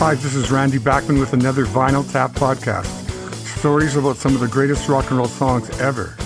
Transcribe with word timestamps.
Hi, 0.00 0.14
this 0.14 0.34
is 0.34 0.50
Randy 0.50 0.78
Bachman 0.78 1.20
with 1.20 1.34
another 1.34 1.66
Vinyl 1.66 2.10
Tap 2.10 2.32
podcast. 2.32 2.86
Stories 3.58 3.96
about 3.96 4.16
some 4.16 4.34
of 4.34 4.40
the 4.40 4.48
greatest 4.48 4.88
rock 4.88 5.10
and 5.10 5.18
roll 5.18 5.28
songs 5.28 5.68
ever. 5.78 6.16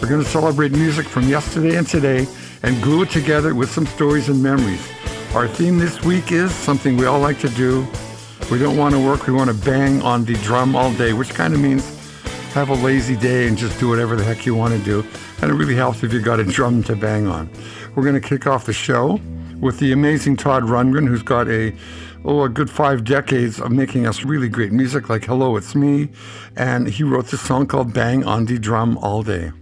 We're 0.00 0.08
going 0.08 0.22
to 0.22 0.30
celebrate 0.30 0.70
music 0.70 1.08
from 1.08 1.28
yesterday 1.28 1.76
and 1.76 1.88
today 1.88 2.24
and 2.62 2.80
glue 2.80 3.02
it 3.02 3.10
together 3.10 3.56
with 3.56 3.68
some 3.68 3.84
stories 3.84 4.28
and 4.28 4.40
memories. 4.40 4.88
Our 5.34 5.48
theme 5.48 5.78
this 5.78 6.04
week 6.04 6.30
is 6.30 6.54
something 6.54 6.96
we 6.96 7.06
all 7.06 7.18
like 7.18 7.40
to 7.40 7.48
do. 7.48 7.84
We 8.48 8.60
don't 8.60 8.76
want 8.76 8.94
to 8.94 9.04
work, 9.04 9.26
we 9.26 9.32
want 9.32 9.50
to 9.50 9.56
bang 9.64 10.00
on 10.00 10.24
the 10.24 10.34
drum 10.34 10.76
all 10.76 10.92
day, 10.92 11.14
which 11.14 11.30
kind 11.30 11.54
of 11.54 11.58
means 11.58 11.84
have 12.52 12.68
a 12.68 12.74
lazy 12.74 13.16
day 13.16 13.48
and 13.48 13.58
just 13.58 13.80
do 13.80 13.88
whatever 13.88 14.14
the 14.14 14.22
heck 14.22 14.46
you 14.46 14.54
want 14.54 14.72
to 14.72 14.84
do. 14.84 15.04
And 15.40 15.50
it 15.50 15.54
really 15.54 15.74
helps 15.74 16.04
if 16.04 16.12
you've 16.12 16.24
got 16.24 16.38
a 16.38 16.44
drum 16.44 16.84
to 16.84 16.94
bang 16.94 17.26
on. 17.26 17.50
We're 17.96 18.04
going 18.04 18.14
to 18.14 18.20
kick 18.20 18.46
off 18.46 18.66
the 18.66 18.72
show 18.72 19.20
with 19.60 19.80
the 19.80 19.90
amazing 19.90 20.36
Todd 20.36 20.62
Rundgren, 20.62 21.08
who's 21.08 21.22
got 21.22 21.48
a 21.48 21.74
oh, 22.24 22.42
a 22.44 22.48
good 22.48 22.70
five 22.70 23.04
decades 23.04 23.60
of 23.60 23.72
making 23.72 24.06
us 24.06 24.24
really 24.24 24.48
great 24.48 24.72
music 24.72 25.08
like 25.08 25.24
Hello, 25.24 25.56
It's 25.56 25.74
Me. 25.74 26.08
And 26.56 26.88
he 26.88 27.02
wrote 27.02 27.26
this 27.28 27.40
song 27.40 27.66
called 27.66 27.92
Bang 27.92 28.24
on 28.24 28.44
the 28.44 28.58
Drum 28.58 28.96
All 28.98 29.22
Day. 29.22 29.52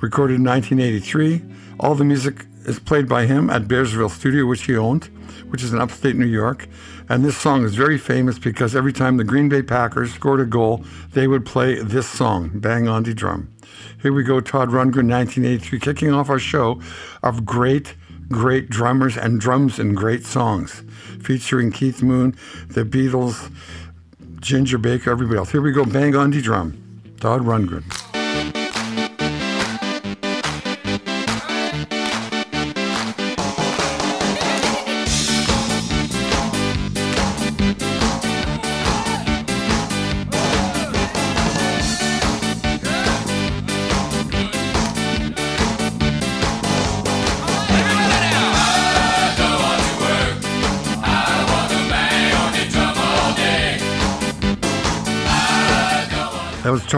Recorded 0.00 0.34
in 0.34 0.44
1983. 0.44 1.42
All 1.80 1.94
the 1.94 2.04
music 2.04 2.46
is 2.64 2.78
played 2.78 3.08
by 3.08 3.26
him 3.26 3.48
at 3.50 3.68
Bearsville 3.68 4.10
Studio, 4.10 4.46
which 4.46 4.64
he 4.64 4.76
owned, 4.76 5.04
which 5.48 5.62
is 5.62 5.72
in 5.72 5.80
upstate 5.80 6.16
New 6.16 6.26
York. 6.26 6.68
And 7.08 7.24
this 7.24 7.36
song 7.36 7.64
is 7.64 7.76
very 7.76 7.98
famous 7.98 8.38
because 8.38 8.74
every 8.74 8.92
time 8.92 9.16
the 9.16 9.24
Green 9.24 9.48
Bay 9.48 9.62
Packers 9.62 10.12
scored 10.12 10.40
a 10.40 10.44
goal, 10.44 10.84
they 11.12 11.28
would 11.28 11.46
play 11.46 11.80
this 11.80 12.08
song, 12.08 12.50
Bang 12.54 12.88
on 12.88 13.04
the 13.04 13.14
Drum. 13.14 13.54
Here 14.02 14.12
we 14.12 14.24
go, 14.24 14.40
Todd 14.40 14.70
Rundgren, 14.70 15.08
1983, 15.08 15.78
kicking 15.78 16.12
off 16.12 16.28
our 16.28 16.38
show 16.38 16.80
of 17.22 17.44
great, 17.44 17.94
great 18.28 18.68
drummers 18.68 19.16
and 19.16 19.40
drums 19.40 19.78
and 19.78 19.96
great 19.96 20.24
songs 20.24 20.82
featuring 21.22 21.70
Keith 21.70 22.02
Moon, 22.02 22.36
the 22.68 22.84
Beatles, 22.84 23.52
Ginger 24.40 24.78
Baker, 24.78 25.10
everybody 25.10 25.38
else. 25.38 25.50
Here 25.50 25.60
we 25.62 25.72
go, 25.72 25.84
bang 25.84 26.14
on 26.14 26.30
the 26.30 26.40
drum. 26.40 26.82
Todd 27.20 27.42
Rundgren. 27.42 28.05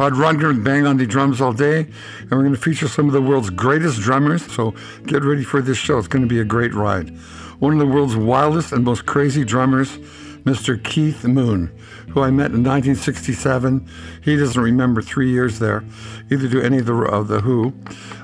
Todd 0.08 0.16
Rundgren, 0.16 0.64
Bang 0.64 0.86
on 0.86 0.96
the 0.96 1.06
Drums 1.06 1.38
All 1.38 1.52
Day. 1.52 1.80
And 1.80 2.30
we're 2.30 2.38
going 2.38 2.54
to 2.54 2.60
feature 2.60 2.88
some 2.88 3.08
of 3.08 3.12
the 3.12 3.20
world's 3.20 3.50
greatest 3.50 4.00
drummers. 4.00 4.50
So 4.54 4.74
get 5.04 5.22
ready 5.22 5.44
for 5.44 5.60
this 5.60 5.76
show. 5.76 5.98
It's 5.98 6.08
going 6.08 6.22
to 6.22 6.28
be 6.28 6.40
a 6.40 6.46
great 6.46 6.72
ride. 6.72 7.10
One 7.58 7.74
of 7.74 7.78
the 7.78 7.86
world's 7.86 8.16
wildest 8.16 8.72
and 8.72 8.84
most 8.84 9.04
crazy 9.04 9.44
drummers, 9.44 9.98
Mr. 10.44 10.82
Keith 10.82 11.24
Moon, 11.24 11.70
who 12.08 12.22
I 12.22 12.30
met 12.30 12.52
in 12.52 12.64
1967. 12.64 13.88
He 14.22 14.36
doesn't 14.36 14.60
remember 14.60 15.02
three 15.02 15.30
years 15.30 15.58
there, 15.58 15.84
either 16.30 16.48
do 16.48 16.60
any 16.60 16.78
of 16.78 16.86
the, 16.86 16.94
of 16.94 17.28
the 17.28 17.40
Who. 17.40 17.74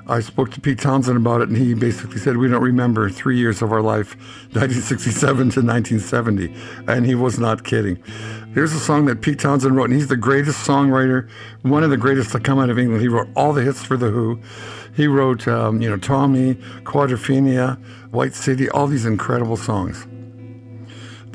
I 0.07 0.21
spoke 0.21 0.51
to 0.53 0.61
Pete 0.61 0.79
Townshend 0.79 1.17
about 1.17 1.41
it, 1.41 1.49
and 1.49 1.57
he 1.57 1.73
basically 1.73 2.19
said, 2.19 2.37
We 2.37 2.49
don't 2.49 2.63
remember 2.63 3.09
three 3.09 3.39
years 3.39 3.63
of 3.63 3.73
our 3.73 3.81
life, 3.81 4.17
1967 4.53 5.37
to 5.37 5.61
1970. 5.63 6.55
And 6.87 7.07
he 7.07 7.15
was 7.15 7.39
not 7.39 7.65
kidding. 7.65 8.03
Here's 8.53 8.73
a 8.75 8.81
song 8.81 9.07
that 9.07 9.23
Pete 9.23 9.41
Townshend 9.41 9.75
wrote, 9.75 9.91
and 9.91 9.95
he's 9.95 10.09
the 10.09 10.17
greatest 10.17 10.67
songwriter, 10.67 11.29
one 11.63 11.83
of 11.83 11.91
the 11.91 11.97
greatest 11.97 12.33
to 12.33 12.41
come 12.41 12.59
out 12.59 12.69
of 12.69 12.79
England. 12.79 13.01
He 13.01 13.09
wrote 13.09 13.29
all 13.35 13.53
the 13.53 13.63
hits 13.63 13.83
for 13.83 13.97
The 13.97 14.11
Who. 14.11 14.41
He 14.95 15.07
wrote, 15.07 15.49
um, 15.49 15.81
you 15.81 15.89
know, 15.91 15.97
Tommy, 15.97 16.55
Quadrophenia, 16.85 17.83
White 18.13 18.35
City, 18.35 18.69
all 18.69 18.87
these 18.87 19.07
incredible 19.07 19.57
songs. 19.57 20.07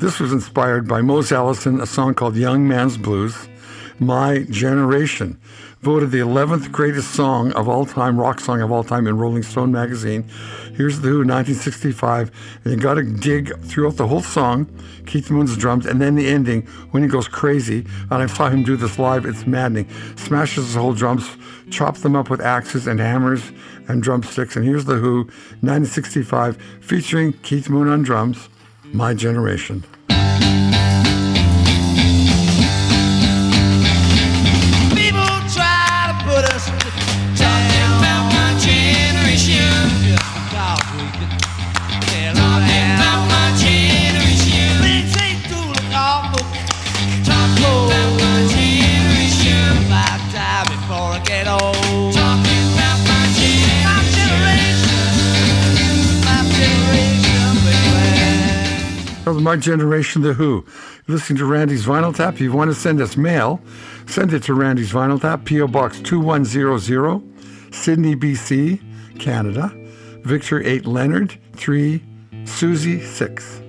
This 0.00 0.18
was 0.18 0.32
inspired 0.32 0.88
by 0.88 1.02
Mose 1.02 1.30
Allison, 1.30 1.78
a 1.78 1.84
song 1.84 2.14
called 2.14 2.34
Young 2.34 2.66
Man's 2.66 2.96
Blues, 2.96 3.50
My 3.98 4.46
Generation, 4.48 5.38
voted 5.82 6.10
the 6.10 6.20
11th 6.20 6.72
greatest 6.72 7.10
song 7.14 7.52
of 7.52 7.68
all 7.68 7.84
time, 7.84 8.18
rock 8.18 8.40
song 8.40 8.62
of 8.62 8.72
all 8.72 8.82
time 8.82 9.06
in 9.06 9.18
Rolling 9.18 9.42
Stone 9.42 9.72
magazine. 9.72 10.24
Here's 10.74 11.00
The 11.00 11.08
Who, 11.08 11.18
1965, 11.18 12.30
and 12.64 12.72
you 12.72 12.80
got 12.80 12.94
to 12.94 13.02
dig 13.02 13.54
throughout 13.64 13.98
the 13.98 14.08
whole 14.08 14.22
song, 14.22 14.74
Keith 15.04 15.30
Moon's 15.30 15.54
drums, 15.54 15.84
and 15.84 16.00
then 16.00 16.14
the 16.14 16.28
ending 16.28 16.62
when 16.92 17.02
he 17.02 17.08
goes 17.10 17.28
crazy. 17.28 17.84
And 18.10 18.22
I 18.22 18.26
saw 18.26 18.48
him 18.48 18.62
do 18.62 18.78
this 18.78 18.98
live, 18.98 19.26
it's 19.26 19.46
maddening. 19.46 19.86
Smashes 20.16 20.64
his 20.64 20.76
whole 20.76 20.94
drums, 20.94 21.28
chops 21.68 22.00
them 22.00 22.16
up 22.16 22.30
with 22.30 22.40
axes 22.40 22.86
and 22.86 22.98
hammers 22.98 23.52
and 23.86 24.02
drumsticks. 24.02 24.56
And 24.56 24.64
here's 24.64 24.86
The 24.86 24.96
Who, 24.96 25.24
1965, 25.60 26.56
featuring 26.80 27.34
Keith 27.34 27.68
Moon 27.68 27.86
on 27.86 28.02
drums, 28.02 28.48
My 28.92 29.14
Generation. 29.14 29.84
My 59.50 59.56
generation, 59.56 60.22
The 60.22 60.34
Who. 60.34 60.64
You're 61.08 61.16
listening 61.16 61.38
to 61.38 61.44
Randy's 61.44 61.84
Vinyl 61.84 62.14
Tap. 62.14 62.34
If 62.34 62.40
you 62.40 62.52
want 62.52 62.70
to 62.70 62.74
send 62.74 63.00
us 63.00 63.16
mail, 63.16 63.60
send 64.06 64.32
it 64.32 64.44
to 64.44 64.54
Randy's 64.54 64.92
Vinyl 64.92 65.20
Tap, 65.20 65.44
P.O. 65.44 65.66
Box 65.66 65.98
2100, 66.02 67.74
Sydney, 67.74 68.14
BC, 68.14 69.18
Canada. 69.18 69.72
Victor 70.22 70.62
8 70.62 70.86
Leonard 70.86 71.36
3, 71.56 72.00
Susie 72.44 73.04
6. 73.04 73.60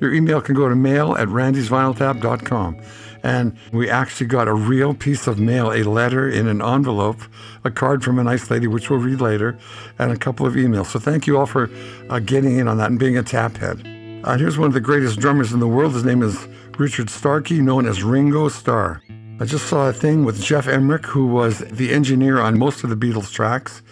Your 0.00 0.14
email 0.14 0.40
can 0.40 0.54
go 0.54 0.68
to 0.68 0.76
mail 0.76 1.16
at 1.16 1.26
randysvinyltap.com. 1.26 2.80
And 3.24 3.58
we 3.72 3.90
actually 3.90 4.26
got 4.26 4.46
a 4.46 4.54
real 4.54 4.94
piece 4.94 5.26
of 5.26 5.40
mail, 5.40 5.72
a 5.72 5.82
letter 5.82 6.30
in 6.30 6.46
an 6.46 6.62
envelope, 6.62 7.20
a 7.64 7.72
card 7.72 8.04
from 8.04 8.20
a 8.20 8.22
nice 8.22 8.48
lady, 8.48 8.68
which 8.68 8.90
we'll 8.90 9.00
read 9.00 9.20
later, 9.20 9.58
and 9.98 10.12
a 10.12 10.16
couple 10.16 10.46
of 10.46 10.54
emails. 10.54 10.86
So 10.86 11.00
thank 11.00 11.26
you 11.26 11.36
all 11.36 11.46
for 11.46 11.68
uh, 12.10 12.20
getting 12.20 12.60
in 12.60 12.68
on 12.68 12.76
that 12.76 12.90
and 12.90 12.98
being 13.00 13.18
a 13.18 13.24
tap 13.24 13.56
head. 13.56 13.95
Uh, 14.24 14.36
here's 14.36 14.58
one 14.58 14.66
of 14.66 14.74
the 14.74 14.80
greatest 14.80 15.20
drummers 15.20 15.52
in 15.52 15.60
the 15.60 15.68
world. 15.68 15.92
His 15.92 16.04
name 16.04 16.22
is 16.22 16.48
Richard 16.78 17.08
Starkey, 17.08 17.60
known 17.60 17.86
as 17.86 18.02
Ringo 18.02 18.48
Starr. 18.48 19.02
I 19.38 19.44
just 19.44 19.66
saw 19.66 19.88
a 19.88 19.92
thing 19.92 20.24
with 20.24 20.42
Geoff 20.42 20.66
Emerick, 20.66 21.06
who 21.06 21.26
was 21.26 21.58
the 21.58 21.92
engineer 21.92 22.40
on 22.40 22.58
most 22.58 22.82
of 22.82 22.90
the 22.90 22.96
Beatles 22.96 23.30
tracks, 23.30 23.82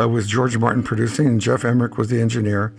uh, 0.00 0.08
with 0.08 0.26
George 0.26 0.56
Martin 0.56 0.82
producing, 0.82 1.26
and 1.26 1.40
Geoff 1.40 1.64
Emerick 1.64 1.98
was 1.98 2.08
the 2.08 2.20
engineer. 2.20 2.72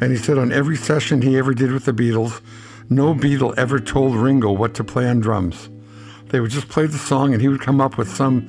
And 0.00 0.10
he 0.10 0.16
said 0.16 0.38
on 0.38 0.50
every 0.50 0.76
session 0.76 1.22
he 1.22 1.38
ever 1.38 1.54
did 1.54 1.70
with 1.70 1.84
the 1.84 1.92
Beatles, 1.92 2.40
no 2.90 3.14
Beatle 3.14 3.56
ever 3.56 3.78
told 3.78 4.16
Ringo 4.16 4.50
what 4.50 4.74
to 4.74 4.84
play 4.84 5.08
on 5.08 5.20
drums. 5.20 5.68
They 6.30 6.40
would 6.40 6.50
just 6.50 6.68
play 6.68 6.86
the 6.86 6.98
song, 6.98 7.32
and 7.32 7.40
he 7.40 7.48
would 7.48 7.60
come 7.60 7.80
up 7.80 7.96
with 7.96 8.08
some 8.08 8.48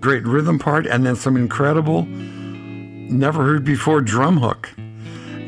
great 0.00 0.24
rhythm 0.24 0.58
part 0.58 0.86
and 0.86 1.04
then 1.04 1.16
some 1.16 1.36
incredible, 1.36 2.06
never 2.06 3.44
heard 3.44 3.64
before 3.64 4.00
drum 4.00 4.38
hook. 4.38 4.70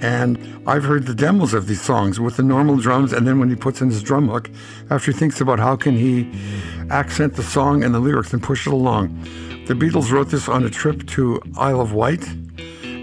And 0.01 0.63
I've 0.67 0.85
heard 0.85 1.07
the 1.07 1.15
demos 1.15 1.55
of 1.55 1.67
these 1.67 1.81
songs 1.81 2.21
with 2.21 2.37
the 2.37 2.43
normal 2.43 2.77
drums, 2.77 3.13
and 3.13 3.27
then 3.27 3.39
when 3.39 3.49
he 3.49 3.57
puts 3.57 3.81
in 3.81 3.91
his 3.91 4.03
drum 4.03 4.29
hook, 4.29 4.51
after 4.91 5.13
he 5.13 5.19
thinks 5.19 5.41
about 5.41 5.59
how 5.59 5.77
can 5.77 5.97
he 5.97 6.31
accent 6.91 7.35
the 7.35 7.43
song 7.43 7.83
and 7.83 7.95
the 7.95 8.01
lyrics 8.01 8.33
and 8.33 8.43
push 8.43 8.67
it 8.67 8.73
along. 8.73 9.09
The 9.67 9.75
Beatles 9.75 10.11
wrote 10.11 10.31
this 10.31 10.49
on 10.49 10.65
a 10.65 10.71
trip 10.71 11.07
to 11.09 11.43
Isle 11.57 11.81
of 11.81 11.93
Wight, 11.93 12.27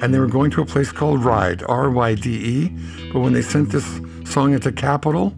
and 0.02 0.14
they 0.14 0.20
were 0.20 0.28
going 0.28 0.52
to 0.52 0.62
a 0.62 0.66
place 0.66 0.92
called 0.92 1.24
Ryde, 1.24 1.64
R-Y-D-E. 1.68 2.70
But 3.14 3.20
when 3.20 3.34
they 3.34 3.42
sent 3.42 3.72
this 3.72 4.00
song 4.26 4.54
into 4.54 4.72
Capitol 4.72 5.34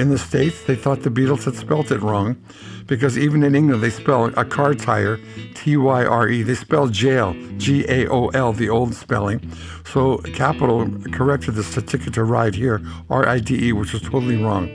in 0.00 0.08
the 0.08 0.18
States, 0.18 0.64
they 0.64 0.74
thought 0.74 1.02
the 1.02 1.10
Beatles 1.10 1.44
had 1.44 1.54
spelt 1.54 1.90
it 1.90 2.00
wrong 2.00 2.42
because 2.86 3.18
even 3.18 3.42
in 3.42 3.54
England 3.54 3.82
they 3.82 3.90
spell 3.90 4.26
a 4.36 4.44
car 4.44 4.74
tire 4.74 5.20
T-Y-R-E. 5.54 6.42
They 6.42 6.54
spell 6.54 6.88
jail 6.88 7.34
G-A-O-L, 7.58 8.52
the 8.54 8.70
old 8.70 8.94
spelling. 8.94 9.52
So 9.84 10.18
Capitol 10.18 10.88
corrected 11.12 11.54
this 11.54 11.74
to 11.74 11.82
Ticket 11.82 12.14
to 12.14 12.24
Ride 12.24 12.54
here, 12.54 12.80
R-I-D-E, 13.10 13.72
which 13.74 13.92
was 13.92 14.02
totally 14.02 14.42
wrong. 14.42 14.68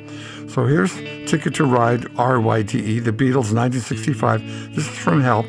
So 0.48 0.66
here's 0.66 0.96
Ticket 1.30 1.56
to 1.56 1.66
Ride, 1.66 2.06
R-Y-D-E, 2.18 3.00
the 3.00 3.12
Beatles, 3.12 3.52
1965. 3.52 4.76
This 4.76 4.88
is 4.88 4.98
from 4.98 5.22
Help. 5.22 5.48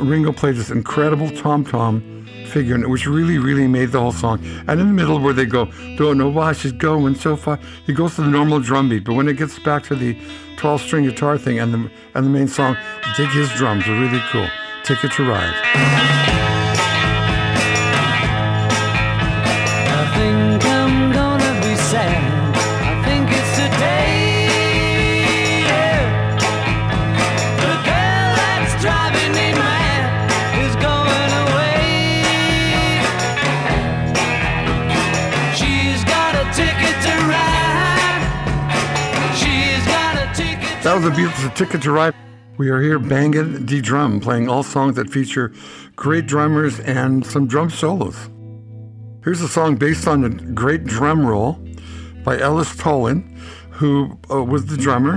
Ringo 0.00 0.32
played 0.32 0.56
this 0.56 0.70
incredible 0.70 1.30
tom 1.30 1.64
tom 1.64 2.11
figure, 2.52 2.74
and 2.74 2.86
which 2.90 3.06
really, 3.06 3.38
really 3.38 3.66
made 3.66 3.92
the 3.92 4.00
whole 4.00 4.12
song. 4.12 4.44
And 4.68 4.80
in 4.80 4.86
the 4.86 4.92
middle, 4.92 5.18
where 5.18 5.32
they 5.32 5.46
go, 5.46 5.66
don't 5.96 6.18
know 6.18 6.28
why 6.28 6.52
she's 6.52 6.72
going 6.72 7.14
so 7.14 7.36
far, 7.36 7.58
he 7.86 7.92
goes 7.92 8.14
to 8.16 8.22
the 8.22 8.28
normal 8.28 8.60
drum 8.60 8.88
beat. 8.88 9.04
But 9.04 9.14
when 9.14 9.28
it 9.28 9.36
gets 9.36 9.58
back 9.58 9.82
to 9.84 9.94
the 9.94 10.16
12 10.56 10.80
string 10.82 11.04
guitar 11.04 11.38
thing 11.38 11.58
and 11.58 11.72
the, 11.72 11.90
and 12.14 12.26
the 12.26 12.30
main 12.30 12.48
song, 12.48 12.76
dig 13.16 13.28
his 13.30 13.50
drums 13.54 13.86
are 13.88 13.98
really 13.98 14.22
cool. 14.30 14.48
Ticket 14.84 15.12
to 15.12 15.28
Ride. 15.28 16.41
The 41.02 41.10
Beatles' 41.10 41.50
A 41.50 41.54
Ticket 41.56 41.82
to 41.82 41.90
Ride. 41.90 42.14
We 42.58 42.70
are 42.70 42.80
here 42.80 43.00
banging 43.00 43.66
the 43.66 43.80
drum, 43.80 44.20
playing 44.20 44.48
all 44.48 44.62
songs 44.62 44.94
that 44.94 45.10
feature 45.10 45.52
great 45.96 46.26
drummers 46.26 46.78
and 46.78 47.26
some 47.26 47.48
drum 47.48 47.70
solos. 47.70 48.30
Here's 49.24 49.40
a 49.40 49.48
song 49.48 49.74
based 49.74 50.06
on 50.06 50.22
a 50.22 50.28
great 50.28 50.84
drum 50.84 51.26
roll 51.26 51.58
by 52.22 52.38
Ellis 52.38 52.76
Tolan, 52.76 53.36
who 53.70 54.16
uh, 54.30 54.44
was 54.44 54.66
the 54.66 54.76
drummer 54.76 55.14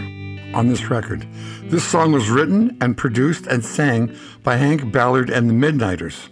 on 0.56 0.70
this 0.70 0.90
record. 0.90 1.28
This 1.66 1.84
song 1.84 2.14
was 2.14 2.32
written 2.32 2.76
and 2.82 2.98
produced 2.98 3.46
and 3.46 3.64
sang 3.64 4.18
by 4.42 4.56
Hank 4.56 4.92
Ballard 4.92 5.30
and 5.30 5.48
the 5.48 5.54
Midnighters, 5.54 6.30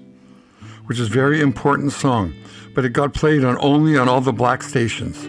which 0.88 1.00
is 1.00 1.10
a 1.10 1.14
very 1.14 1.42
important 1.42 1.92
song, 1.92 2.34
but 2.74 2.86
it 2.86 2.90
got 2.90 3.14
played 3.14 3.44
on 3.44 3.60
only 3.60 4.00
on 4.00 4.10
all 4.10 4.22
the 4.22 4.34
black 4.34 4.64
stations. 4.64 5.28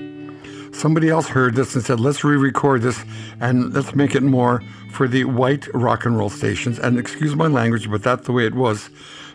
Somebody 0.74 1.08
else 1.08 1.28
heard 1.28 1.54
this 1.54 1.74
and 1.74 1.84
said, 1.84 2.00
let's 2.00 2.24
re 2.24 2.36
record 2.36 2.82
this 2.82 3.04
and 3.40 3.72
let's 3.72 3.94
make 3.94 4.14
it 4.14 4.22
more 4.22 4.62
for 4.90 5.06
the 5.06 5.24
white 5.24 5.72
rock 5.72 6.04
and 6.04 6.18
roll 6.18 6.30
stations. 6.30 6.78
And 6.78 6.98
excuse 6.98 7.34
my 7.36 7.46
language, 7.46 7.90
but 7.90 8.02
that's 8.02 8.26
the 8.26 8.32
way 8.32 8.44
it 8.44 8.54
was 8.54 8.90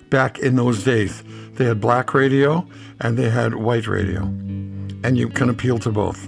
back 0.10 0.38
in 0.40 0.58
those 0.58 0.84
days. 0.84 1.24
They 1.54 1.66
had 1.66 1.80
black 1.80 2.14
radio 2.14 2.68
and 3.00 3.18
they 3.18 3.30
had 3.30 3.56
white 3.56 3.88
radio, 3.88 4.24
and 4.24 5.18
you 5.18 5.30
can 5.30 5.50
appeal 5.50 5.80
to 5.80 5.92
both. 5.92 6.28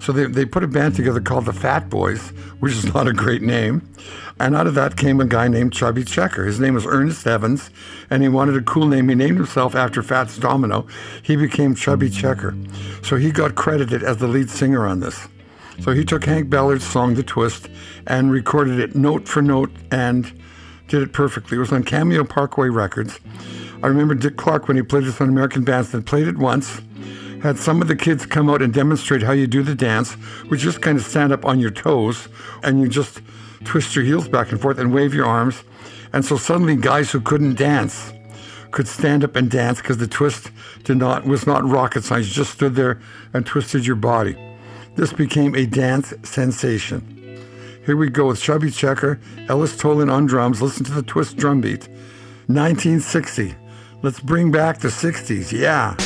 So 0.00 0.12
they, 0.12 0.26
they 0.26 0.44
put 0.44 0.64
a 0.64 0.68
band 0.68 0.94
together 0.94 1.20
called 1.20 1.46
the 1.46 1.52
Fat 1.52 1.90
Boys, 1.90 2.28
which 2.60 2.72
is 2.72 2.92
not 2.94 3.06
a 3.06 3.12
great 3.12 3.42
name. 3.42 3.82
And 4.40 4.56
out 4.56 4.66
of 4.66 4.74
that 4.74 4.96
came 4.96 5.20
a 5.20 5.26
guy 5.26 5.48
named 5.48 5.74
Chubby 5.74 6.02
Checker. 6.02 6.46
His 6.46 6.58
name 6.58 6.72
was 6.72 6.86
Ernest 6.86 7.26
Evans, 7.26 7.68
and 8.08 8.22
he 8.22 8.28
wanted 8.30 8.56
a 8.56 8.62
cool 8.62 8.86
name. 8.86 9.10
He 9.10 9.14
named 9.14 9.36
himself 9.36 9.74
after 9.74 10.02
Fats 10.02 10.38
Domino. 10.38 10.86
He 11.22 11.36
became 11.36 11.74
Chubby 11.74 12.08
Checker. 12.08 12.56
So 13.02 13.16
he 13.16 13.32
got 13.32 13.54
credited 13.54 14.02
as 14.02 14.16
the 14.16 14.26
lead 14.26 14.48
singer 14.48 14.86
on 14.86 15.00
this. 15.00 15.28
So 15.80 15.92
he 15.92 16.06
took 16.06 16.24
Hank 16.24 16.48
Ballard's 16.48 16.86
song, 16.86 17.14
The 17.14 17.22
Twist, 17.22 17.68
and 18.06 18.32
recorded 18.32 18.80
it 18.80 18.96
note 18.96 19.28
for 19.28 19.42
note 19.42 19.72
and 19.90 20.32
did 20.88 21.02
it 21.02 21.12
perfectly. 21.12 21.58
It 21.58 21.60
was 21.60 21.72
on 21.72 21.84
Cameo 21.84 22.24
Parkway 22.24 22.70
Records. 22.70 23.20
I 23.82 23.88
remember 23.88 24.14
Dick 24.14 24.38
Clark 24.38 24.68
when 24.68 24.76
he 24.78 24.82
played 24.82 25.04
this 25.04 25.20
on 25.20 25.28
American 25.28 25.64
Bandstand, 25.64 26.06
played 26.06 26.26
it 26.26 26.38
once 26.38 26.80
had 27.42 27.58
some 27.58 27.80
of 27.80 27.88
the 27.88 27.96
kids 27.96 28.26
come 28.26 28.50
out 28.50 28.60
and 28.60 28.72
demonstrate 28.72 29.22
how 29.22 29.32
you 29.32 29.46
do 29.46 29.62
the 29.62 29.74
dance, 29.74 30.12
which 30.48 30.60
just 30.60 30.82
kind 30.82 30.98
of 30.98 31.04
stand 31.04 31.32
up 31.32 31.44
on 31.44 31.58
your 31.58 31.70
toes 31.70 32.28
and 32.62 32.80
you 32.80 32.88
just 32.88 33.22
twist 33.64 33.94
your 33.94 34.04
heels 34.04 34.28
back 34.28 34.52
and 34.52 34.60
forth 34.60 34.78
and 34.78 34.92
wave 34.92 35.14
your 35.14 35.26
arms. 35.26 35.62
And 36.12 36.24
so 36.24 36.36
suddenly 36.36 36.76
guys 36.76 37.10
who 37.10 37.20
couldn't 37.20 37.56
dance 37.56 38.12
could 38.70 38.88
stand 38.88 39.24
up 39.24 39.36
and 39.36 39.50
dance 39.50 39.80
because 39.80 39.98
the 39.98 40.06
twist 40.06 40.50
did 40.84 40.96
not 40.96 41.24
was 41.24 41.46
not 41.46 41.64
rocket 41.64 42.04
science. 42.04 42.28
You 42.28 42.34
just 42.34 42.52
stood 42.52 42.74
there 42.74 43.00
and 43.32 43.44
twisted 43.44 43.86
your 43.86 43.96
body. 43.96 44.36
This 44.96 45.12
became 45.12 45.54
a 45.54 45.66
dance 45.66 46.12
sensation. 46.22 47.16
Here 47.86 47.96
we 47.96 48.10
go 48.10 48.28
with 48.28 48.40
Chubby 48.40 48.70
Checker, 48.70 49.18
Ellis 49.48 49.76
Tolan 49.76 50.12
on 50.12 50.26
drums. 50.26 50.60
Listen 50.60 50.84
to 50.84 50.92
the 50.92 51.02
twist 51.02 51.36
drum 51.36 51.60
beat. 51.60 51.88
1960. 52.46 53.54
Let's 54.02 54.20
bring 54.20 54.50
back 54.50 54.78
the 54.78 54.88
60s. 54.88 55.52
Yeah. 55.52 55.96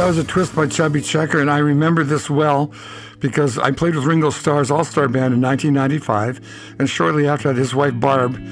That 0.00 0.06
was 0.06 0.16
a 0.16 0.24
twist 0.24 0.56
by 0.56 0.66
Chubby 0.66 1.02
Checker, 1.02 1.42
and 1.42 1.50
I 1.50 1.58
remember 1.58 2.04
this 2.04 2.30
well 2.30 2.72
because 3.18 3.58
I 3.58 3.70
played 3.70 3.94
with 3.94 4.06
Ringo 4.06 4.30
Starr's 4.30 4.70
All 4.70 4.82
Star 4.82 5.08
Band 5.08 5.34
in 5.34 5.42
1995, 5.42 6.40
and 6.78 6.88
shortly 6.88 7.28
after 7.28 7.48
that, 7.48 7.58
his 7.58 7.74
wife 7.74 8.00
Barb 8.00 8.42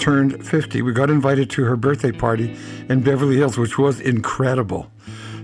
turned 0.00 0.44
50. 0.44 0.82
We 0.82 0.92
got 0.92 1.08
invited 1.08 1.48
to 1.50 1.62
her 1.62 1.76
birthday 1.76 2.10
party 2.10 2.56
in 2.88 3.02
Beverly 3.02 3.36
Hills, 3.36 3.56
which 3.56 3.78
was 3.78 4.00
incredible. 4.00 4.90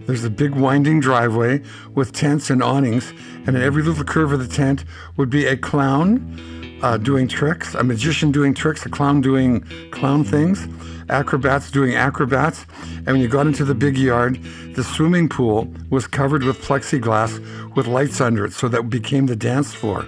There's 0.08 0.24
a 0.24 0.30
big 0.30 0.56
winding 0.56 0.98
driveway 0.98 1.62
with 1.94 2.12
tents 2.12 2.50
and 2.50 2.60
awnings, 2.60 3.12
and 3.46 3.50
in 3.50 3.62
every 3.62 3.84
little 3.84 4.02
curve 4.02 4.32
of 4.32 4.40
the 4.40 4.52
tent 4.52 4.84
would 5.16 5.30
be 5.30 5.46
a 5.46 5.56
clown 5.56 6.40
uh, 6.82 6.96
doing 6.96 7.28
tricks, 7.28 7.74
a 7.74 7.84
magician 7.84 8.32
doing 8.32 8.54
tricks, 8.54 8.84
a 8.84 8.88
clown 8.88 9.20
doing 9.20 9.60
clown 9.90 10.24
things, 10.24 10.66
acrobats 11.08 11.70
doing 11.70 11.94
acrobats. 11.94 12.66
And 12.98 13.06
when 13.06 13.20
you 13.20 13.28
got 13.28 13.46
into 13.46 13.64
the 13.64 13.74
big 13.74 13.96
yard, 13.96 14.42
the 14.74 14.84
swimming 14.84 15.28
pool 15.28 15.72
was 15.90 16.06
covered 16.06 16.42
with 16.42 16.60
plexiglass 16.60 17.74
with 17.76 17.86
lights 17.86 18.20
under 18.20 18.44
it, 18.44 18.52
so 18.52 18.68
that 18.68 18.90
became 18.90 19.26
the 19.26 19.36
dance 19.36 19.72
floor. 19.72 20.06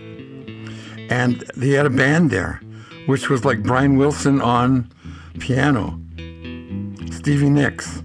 And 1.11 1.41
they 1.57 1.71
had 1.71 1.87
a 1.87 1.91
band 1.91 2.31
there, 2.31 2.61
which 3.07 3.31
was 3.31 3.45
like 3.45 3.63
Brian 3.63 3.97
Wilson 3.97 4.41
on 4.41 4.91
piano, 5.39 6.01
Stevie 7.13 7.51
Nicks. 7.51 8.03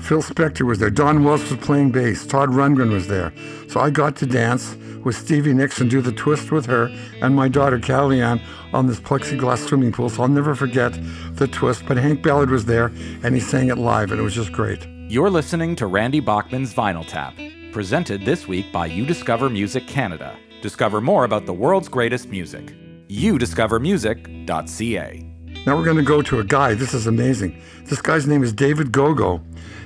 Phil 0.00 0.22
Spector 0.22 0.62
was 0.62 0.80
there. 0.80 0.90
Don 0.90 1.22
Wells 1.22 1.48
was 1.48 1.64
playing 1.64 1.92
bass. 1.92 2.26
Todd 2.26 2.48
Rundgren 2.48 2.90
was 2.90 3.06
there. 3.06 3.32
So 3.68 3.78
I 3.78 3.90
got 3.90 4.16
to 4.16 4.26
dance 4.26 4.76
with 5.04 5.16
Stevie 5.16 5.54
Nicks 5.54 5.80
and 5.80 5.90
do 5.90 6.00
the 6.00 6.12
twist 6.12 6.50
with 6.50 6.66
her 6.66 6.90
and 7.20 7.34
my 7.34 7.48
daughter 7.48 7.78
Kellyanne 7.78 8.40
on 8.72 8.86
this 8.86 9.00
plexiglass 9.00 9.66
swimming 9.66 9.92
pool. 9.92 10.08
So 10.08 10.22
I'll 10.22 10.28
never 10.28 10.54
forget 10.54 10.98
the 11.34 11.46
twist. 11.46 11.84
But 11.86 11.96
Hank 11.96 12.22
Ballard 12.22 12.50
was 12.50 12.64
there 12.64 12.86
and 13.22 13.34
he 13.34 13.40
sang 13.40 13.68
it 13.68 13.78
live 13.78 14.10
and 14.10 14.20
it 14.20 14.24
was 14.24 14.34
just 14.34 14.52
great. 14.52 14.86
You're 15.08 15.30
listening 15.30 15.76
to 15.76 15.86
Randy 15.86 16.20
Bachman's 16.20 16.72
Vinyl 16.72 17.06
Tap, 17.06 17.34
presented 17.72 18.24
this 18.24 18.48
week 18.48 18.72
by 18.72 18.86
You 18.86 19.04
Discover 19.04 19.50
Music 19.50 19.86
Canada. 19.86 20.36
Discover 20.62 21.00
more 21.00 21.24
about 21.24 21.46
the 21.46 21.52
world's 21.52 21.88
greatest 21.88 22.28
music. 22.28 22.72
youdiscovermusic.ca. 23.08 25.28
Now 25.66 25.76
we're 25.76 25.84
going 25.84 25.96
to 25.96 26.02
go 26.02 26.22
to 26.22 26.40
a 26.40 26.44
guy. 26.44 26.74
This 26.74 26.94
is 26.94 27.06
amazing. 27.06 27.62
This 27.84 28.02
guy's 28.02 28.26
name 28.26 28.42
is 28.42 28.52
David 28.52 28.90
Gogo. 28.90 29.40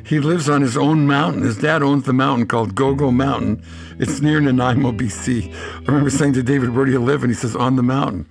He 0.06 0.20
lives 0.20 0.48
on 0.48 0.62
his 0.62 0.76
own 0.76 1.08
mountain. 1.08 1.42
His 1.42 1.58
dad 1.58 1.82
owns 1.82 2.04
the 2.04 2.12
mountain 2.12 2.46
called 2.46 2.76
Gogo 2.76 3.10
Mountain. 3.10 3.60
It's 3.98 4.20
near 4.20 4.40
Nanaimo, 4.40 4.92
BC. 4.92 5.52
I 5.52 5.84
remember 5.86 6.10
saying 6.10 6.34
to 6.34 6.44
David, 6.44 6.76
Where 6.76 6.84
do 6.84 6.92
you 6.92 7.00
live? 7.00 7.24
And 7.24 7.30
he 7.30 7.34
says, 7.34 7.56
On 7.56 7.74
the 7.74 7.82
mountain. 7.82 8.28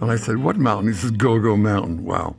And 0.00 0.10
I 0.10 0.16
said, 0.16 0.38
What 0.38 0.56
mountain? 0.56 0.90
He 0.90 0.98
says, 0.98 1.10
Gogo 1.10 1.56
Mountain. 1.56 2.06
Wow. 2.06 2.36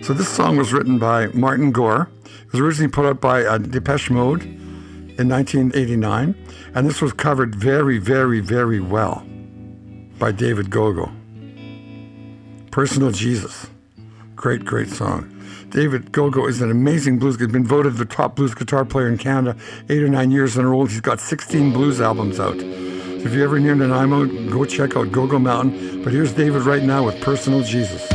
So 0.00 0.14
this 0.14 0.28
song 0.28 0.56
was 0.56 0.72
written 0.72 0.98
by 0.98 1.26
Martin 1.28 1.70
Gore. 1.70 2.08
It 2.24 2.52
was 2.52 2.60
originally 2.62 2.90
put 2.90 3.04
out 3.04 3.20
by 3.20 3.44
uh, 3.44 3.58
Depeche 3.58 4.08
Mode 4.08 4.42
in 4.42 5.28
1989. 5.28 6.34
And 6.74 6.86
this 6.86 7.02
was 7.02 7.12
covered 7.12 7.54
very, 7.54 7.98
very, 7.98 8.40
very 8.40 8.80
well 8.80 9.26
by 10.18 10.32
David 10.32 10.70
Gogo. 10.70 11.12
Personal 12.70 13.10
Jesus. 13.10 13.66
Great, 14.34 14.64
great 14.64 14.88
song. 14.88 15.33
David 15.74 16.12
Gogo 16.12 16.46
is 16.46 16.60
an 16.60 16.70
amazing 16.70 17.18
blues. 17.18 17.36
He's 17.36 17.48
been 17.48 17.66
voted 17.66 17.96
the 17.96 18.04
top 18.04 18.36
blues 18.36 18.54
guitar 18.54 18.84
player 18.84 19.08
in 19.08 19.18
Canada 19.18 19.58
eight 19.88 20.04
or 20.04 20.08
nine 20.08 20.30
years 20.30 20.56
in 20.56 20.64
a 20.64 20.68
row. 20.68 20.84
He's 20.84 21.00
got 21.00 21.18
16 21.18 21.72
blues 21.72 22.00
albums 22.00 22.38
out. 22.38 22.54
If 22.56 23.32
you're 23.34 23.42
ever 23.42 23.58
near 23.58 23.74
Nanaimo, 23.74 24.50
go 24.50 24.64
check 24.64 24.96
out 24.96 25.10
Gogo 25.10 25.40
Mountain. 25.40 26.04
But 26.04 26.12
here's 26.12 26.32
David 26.32 26.62
right 26.62 26.84
now 26.84 27.06
with 27.06 27.20
Personal 27.20 27.64
Jesus. 27.64 28.13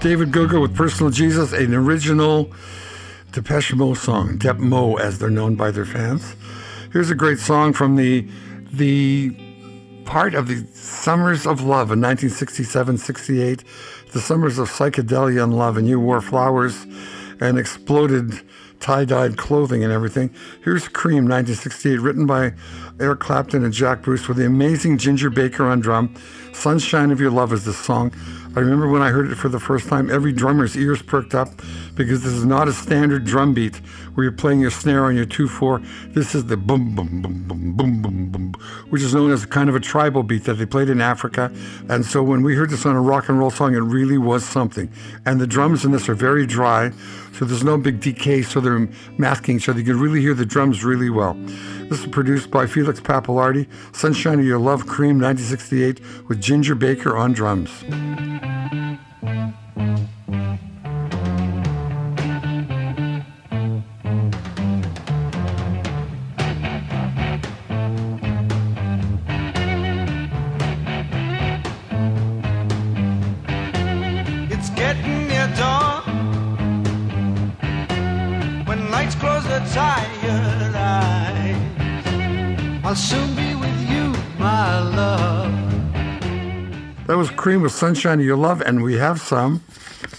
David 0.00 0.32
Gogo 0.32 0.62
with 0.62 0.74
Personal 0.74 1.12
Jesus, 1.12 1.52
an 1.52 1.74
original 1.74 2.50
Depeche 3.32 3.74
Mode 3.74 3.98
song, 3.98 4.38
Dep 4.38 4.56
Mo, 4.56 4.96
as 4.96 5.18
they're 5.18 5.28
known 5.28 5.56
by 5.56 5.70
their 5.70 5.84
fans. 5.84 6.36
Here's 6.90 7.10
a 7.10 7.14
great 7.14 7.38
song 7.38 7.74
from 7.74 7.96
the 7.96 8.26
the 8.72 9.36
part 10.06 10.34
of 10.34 10.48
the 10.48 10.66
Summers 10.72 11.46
of 11.46 11.62
Love 11.62 11.90
in 11.90 12.00
1967-68, 12.00 13.62
the 14.12 14.20
Summers 14.22 14.58
of 14.58 14.70
Psychedelia 14.70 15.44
and 15.44 15.54
Love, 15.54 15.76
and 15.76 15.86
you 15.86 16.00
wore 16.00 16.22
flowers 16.22 16.86
and 17.38 17.58
exploded 17.58 18.40
tie-dyed 18.80 19.36
clothing 19.36 19.84
and 19.84 19.92
everything. 19.92 20.34
Here's 20.64 20.88
Cream, 20.88 21.28
1968, 21.28 22.00
written 22.00 22.26
by 22.26 22.54
Eric 22.98 23.20
Clapton 23.20 23.64
and 23.64 23.72
Jack 23.72 24.00
Bruce 24.00 24.26
with 24.28 24.38
the 24.38 24.46
amazing 24.46 24.96
Ginger 24.96 25.28
Baker 25.28 25.66
on 25.66 25.80
drum. 25.80 26.14
Sunshine 26.54 27.10
of 27.10 27.20
Your 27.20 27.30
Love 27.30 27.52
is 27.52 27.66
the 27.66 27.74
song. 27.74 28.12
I 28.56 28.60
remember 28.60 28.88
when 28.88 29.00
I 29.00 29.10
heard 29.10 29.30
it 29.30 29.36
for 29.36 29.48
the 29.48 29.60
first 29.60 29.88
time, 29.88 30.10
every 30.10 30.32
drummer's 30.32 30.76
ears 30.76 31.02
perked 31.02 31.36
up 31.36 31.48
because 31.94 32.24
this 32.24 32.32
is 32.32 32.44
not 32.44 32.66
a 32.66 32.72
standard 32.72 33.24
drum 33.24 33.54
beat 33.54 33.80
where 34.14 34.24
you're 34.24 34.32
playing 34.32 34.60
your 34.60 34.70
snare 34.70 35.04
on 35.04 35.16
your 35.16 35.26
2-4. 35.26 36.14
This 36.14 36.34
is 36.34 36.46
the 36.46 36.56
boom, 36.56 36.94
boom, 36.94 37.22
boom, 37.22 37.44
boom, 37.46 37.72
boom, 37.76 38.02
boom, 38.02 38.30
boom, 38.30 38.52
which 38.90 39.02
is 39.02 39.14
known 39.14 39.30
as 39.30 39.46
kind 39.46 39.68
of 39.68 39.76
a 39.76 39.80
tribal 39.80 40.22
beat 40.22 40.44
that 40.44 40.54
they 40.54 40.66
played 40.66 40.88
in 40.88 41.00
Africa. 41.00 41.52
And 41.88 42.04
so 42.04 42.22
when 42.22 42.42
we 42.42 42.54
heard 42.54 42.70
this 42.70 42.86
on 42.86 42.96
a 42.96 43.00
rock 43.00 43.28
and 43.28 43.38
roll 43.38 43.50
song, 43.50 43.74
it 43.74 43.80
really 43.80 44.18
was 44.18 44.44
something. 44.44 44.90
And 45.26 45.40
the 45.40 45.46
drums 45.46 45.84
in 45.84 45.92
this 45.92 46.08
are 46.08 46.14
very 46.14 46.46
dry, 46.46 46.92
so 47.32 47.44
there's 47.44 47.64
no 47.64 47.78
big 47.78 48.00
decay, 48.00 48.42
so 48.42 48.60
they're 48.60 48.88
masking 49.16 49.56
each 49.56 49.68
other. 49.68 49.78
You 49.78 49.86
can 49.86 50.00
really 50.00 50.20
hear 50.20 50.34
the 50.34 50.46
drums 50.46 50.84
really 50.84 51.10
well. 51.10 51.34
This 51.88 52.00
is 52.00 52.06
produced 52.06 52.50
by 52.50 52.66
Felix 52.66 53.00
Pappalardi, 53.00 53.66
Sunshine 53.94 54.38
of 54.40 54.44
Your 54.44 54.58
Love 54.58 54.86
Cream 54.86 55.20
1968 55.20 56.28
with 56.28 56.40
Ginger 56.40 56.74
Baker 56.74 57.16
on 57.16 57.32
drums. 57.32 57.70
Was 87.20 87.30
Cream 87.32 87.60
with 87.60 87.72
Sunshine 87.72 88.18
of 88.18 88.24
Your 88.24 88.38
Love, 88.38 88.62
and 88.62 88.82
we 88.82 88.94
have 88.94 89.20
some. 89.20 89.62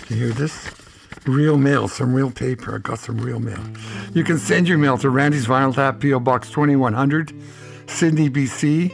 You 0.08 0.18
hear 0.18 0.30
this? 0.30 0.70
Real 1.26 1.58
mail, 1.58 1.88
some 1.88 2.14
real 2.14 2.30
paper. 2.30 2.76
I 2.76 2.78
got 2.78 3.00
some 3.00 3.18
real 3.18 3.40
mail. 3.40 3.60
You 4.14 4.24
can 4.24 4.38
send 4.38 4.70
your 4.70 4.78
mail 4.78 5.00
to 5.00 5.10
Randy's 5.10 5.48
Vinyl 5.48 5.74
Tap, 5.74 6.00
P.O. 6.00 6.20
Box 6.20 6.52
2100, 6.52 7.34
Sydney, 7.88 8.30
BC, 8.30 8.94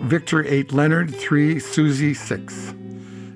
Victor 0.00 0.44
8 0.44 0.72
Leonard 0.72 1.14
3, 1.14 1.60
Susie 1.60 2.14
6. 2.14 2.74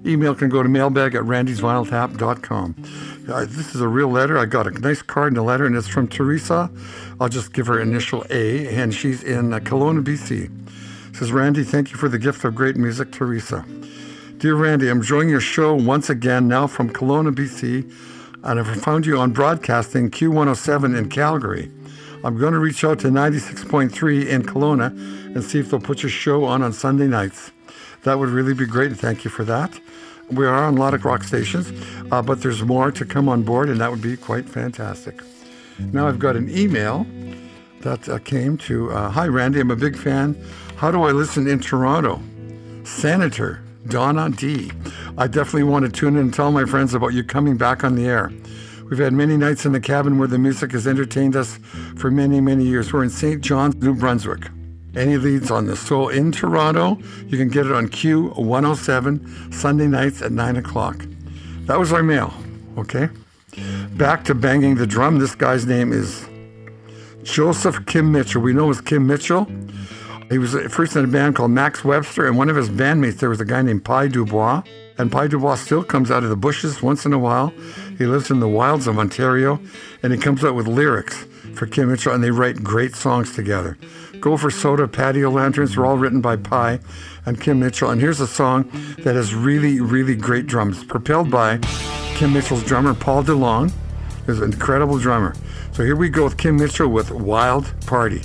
Email 0.04 0.34
can 0.34 0.48
go 0.48 0.60
to 0.60 0.68
mailbag 0.68 1.14
at 1.14 1.22
randysvinyltap.com. 1.22 2.74
Uh, 3.32 3.44
this 3.44 3.76
is 3.76 3.80
a 3.80 3.86
real 3.86 4.08
letter. 4.08 4.36
I 4.36 4.46
got 4.46 4.66
a 4.66 4.72
nice 4.72 5.02
card 5.02 5.34
and 5.34 5.38
a 5.38 5.42
letter, 5.42 5.66
and 5.66 5.76
it's 5.76 5.86
from 5.86 6.08
Teresa. 6.08 6.68
I'll 7.20 7.28
just 7.28 7.52
give 7.52 7.68
her 7.68 7.80
initial 7.80 8.24
A, 8.30 8.74
and 8.74 8.92
she's 8.92 9.22
in 9.22 9.52
uh, 9.52 9.60
Kelowna, 9.60 10.02
BC. 10.02 10.50
Says, 11.14 11.30
Randy, 11.30 11.62
thank 11.62 11.92
you 11.92 11.96
for 11.96 12.08
the 12.08 12.18
gift 12.18 12.42
of 12.44 12.56
great 12.56 12.74
music, 12.74 13.12
Teresa. 13.12 13.64
Dear 14.38 14.56
Randy, 14.56 14.88
I'm 14.90 14.98
enjoying 14.98 15.28
your 15.28 15.40
show 15.40 15.74
once 15.74 16.10
again 16.10 16.48
now 16.48 16.66
from 16.66 16.90
Kelowna, 16.90 17.34
BC, 17.34 17.90
and 18.42 18.60
I've 18.60 18.82
found 18.82 19.06
you 19.06 19.18
on 19.18 19.32
broadcasting 19.32 20.10
Q107 20.10 20.98
in 20.98 21.08
Calgary. 21.08 21.70
I'm 22.24 22.36
going 22.36 22.52
to 22.52 22.58
reach 22.58 22.84
out 22.84 22.98
to 23.00 23.08
96.3 23.08 24.26
in 24.26 24.42
Kelowna 24.42 24.88
and 25.34 25.42
see 25.42 25.60
if 25.60 25.70
they'll 25.70 25.80
put 25.80 26.02
your 26.02 26.10
show 26.10 26.44
on 26.44 26.62
on 26.62 26.72
Sunday 26.72 27.06
nights. 27.06 27.52
That 28.02 28.18
would 28.18 28.28
really 28.28 28.54
be 28.54 28.66
great. 28.66 28.94
Thank 28.96 29.24
you 29.24 29.30
for 29.30 29.44
that. 29.44 29.78
We 30.30 30.46
are 30.46 30.64
on 30.64 30.76
a 30.76 30.80
lot 30.80 30.94
of 30.94 31.04
rock 31.04 31.22
stations, 31.22 31.72
uh, 32.10 32.20
but 32.20 32.42
there's 32.42 32.62
more 32.62 32.90
to 32.90 33.04
come 33.04 33.28
on 33.28 33.44
board, 33.44 33.68
and 33.68 33.80
that 33.80 33.90
would 33.90 34.02
be 34.02 34.16
quite 34.16 34.48
fantastic. 34.48 35.22
Now 35.78 36.08
I've 36.08 36.18
got 36.18 36.36
an 36.36 36.50
email 36.50 37.06
that 37.80 38.08
uh, 38.08 38.18
came 38.18 38.58
to 38.58 38.90
uh, 38.90 39.10
Hi, 39.10 39.26
Randy. 39.26 39.60
I'm 39.60 39.70
a 39.70 39.76
big 39.76 39.96
fan. 39.96 40.36
How 40.76 40.90
do 40.90 41.04
I 41.04 41.12
listen 41.12 41.46
in 41.46 41.60
Toronto? 41.60 42.20
Senator 42.82 43.60
Donna 43.88 44.30
D. 44.30 44.70
I 45.18 45.26
definitely 45.26 45.64
want 45.64 45.84
to 45.84 45.90
tune 45.90 46.16
in 46.16 46.22
and 46.22 46.34
tell 46.34 46.50
my 46.50 46.64
friends 46.64 46.94
about 46.94 47.08
you 47.08 47.22
coming 47.22 47.56
back 47.56 47.84
on 47.84 47.94
the 47.94 48.06
air. 48.06 48.32
We've 48.90 48.98
had 48.98 49.12
many 49.12 49.36
nights 49.36 49.64
in 49.64 49.72
the 49.72 49.80
cabin 49.80 50.18
where 50.18 50.28
the 50.28 50.38
music 50.38 50.72
has 50.72 50.86
entertained 50.86 51.36
us 51.36 51.58
for 51.96 52.10
many, 52.10 52.40
many 52.40 52.64
years. 52.64 52.92
We're 52.92 53.02
in 53.02 53.10
St. 53.10 53.40
John's, 53.40 53.76
New 53.76 53.94
Brunswick. 53.94 54.48
Any 54.94 55.16
leads 55.16 55.50
on 55.50 55.66
the 55.66 55.76
soul 55.76 56.08
in 56.08 56.30
Toronto, 56.30 56.98
you 57.26 57.36
can 57.36 57.48
get 57.48 57.66
it 57.66 57.72
on 57.72 57.88
Q107 57.88 59.52
Sunday 59.52 59.86
nights 59.86 60.22
at 60.22 60.32
9 60.32 60.56
o'clock. 60.56 61.04
That 61.62 61.78
was 61.78 61.92
our 61.92 62.02
mail, 62.02 62.32
okay? 62.78 63.08
Back 63.92 64.24
to 64.26 64.34
banging 64.34 64.76
the 64.76 64.86
drum. 64.86 65.18
This 65.18 65.34
guy's 65.34 65.66
name 65.66 65.92
is 65.92 66.26
Joseph 67.22 67.86
Kim 67.86 68.12
Mitchell. 68.12 68.42
We 68.42 68.52
know 68.52 68.70
as 68.70 68.80
Kim 68.80 69.06
Mitchell. 69.06 69.46
He 70.34 70.38
was 70.38 70.56
first 70.68 70.96
in 70.96 71.04
a 71.04 71.06
band 71.06 71.36
called 71.36 71.52
Max 71.52 71.84
Webster, 71.84 72.26
and 72.26 72.36
one 72.36 72.50
of 72.50 72.56
his 72.56 72.68
bandmates 72.68 73.18
there 73.18 73.28
was 73.28 73.40
a 73.40 73.44
guy 73.44 73.62
named 73.62 73.84
Pye 73.84 74.08
Dubois. 74.08 74.64
And 74.98 75.12
Pye 75.12 75.28
Dubois 75.28 75.54
still 75.54 75.84
comes 75.84 76.10
out 76.10 76.24
of 76.24 76.28
the 76.28 76.34
bushes 76.34 76.82
once 76.82 77.06
in 77.06 77.12
a 77.12 77.20
while. 77.20 77.52
He 77.98 78.04
lives 78.04 78.32
in 78.32 78.40
the 78.40 78.48
wilds 78.48 78.88
of 78.88 78.98
Ontario, 78.98 79.60
and 80.02 80.12
he 80.12 80.18
comes 80.18 80.44
out 80.44 80.56
with 80.56 80.66
lyrics 80.66 81.24
for 81.54 81.68
Kim 81.68 81.88
Mitchell, 81.88 82.12
and 82.12 82.24
they 82.24 82.32
write 82.32 82.64
great 82.64 82.96
songs 82.96 83.32
together. 83.32 83.78
Go 84.18 84.36
for 84.36 84.50
Soda, 84.50 84.88
Patio 84.88 85.30
Lanterns 85.30 85.76
were 85.76 85.86
all 85.86 85.98
written 85.98 86.20
by 86.20 86.34
Pye 86.34 86.80
and 87.26 87.40
Kim 87.40 87.60
Mitchell. 87.60 87.90
And 87.90 88.00
here's 88.00 88.18
a 88.20 88.26
song 88.26 88.68
that 89.04 89.14
has 89.14 89.36
really, 89.36 89.80
really 89.80 90.16
great 90.16 90.48
drums, 90.48 90.82
propelled 90.82 91.30
by 91.30 91.58
Kim 92.16 92.32
Mitchell's 92.32 92.64
drummer, 92.64 92.92
Paul 92.92 93.22
DeLong, 93.22 93.70
who's 94.26 94.40
an 94.40 94.52
incredible 94.52 94.98
drummer. 94.98 95.36
So 95.70 95.84
here 95.84 95.94
we 95.94 96.08
go 96.08 96.24
with 96.24 96.38
Kim 96.38 96.56
Mitchell 96.56 96.88
with 96.88 97.12
Wild 97.12 97.72
Party. 97.86 98.20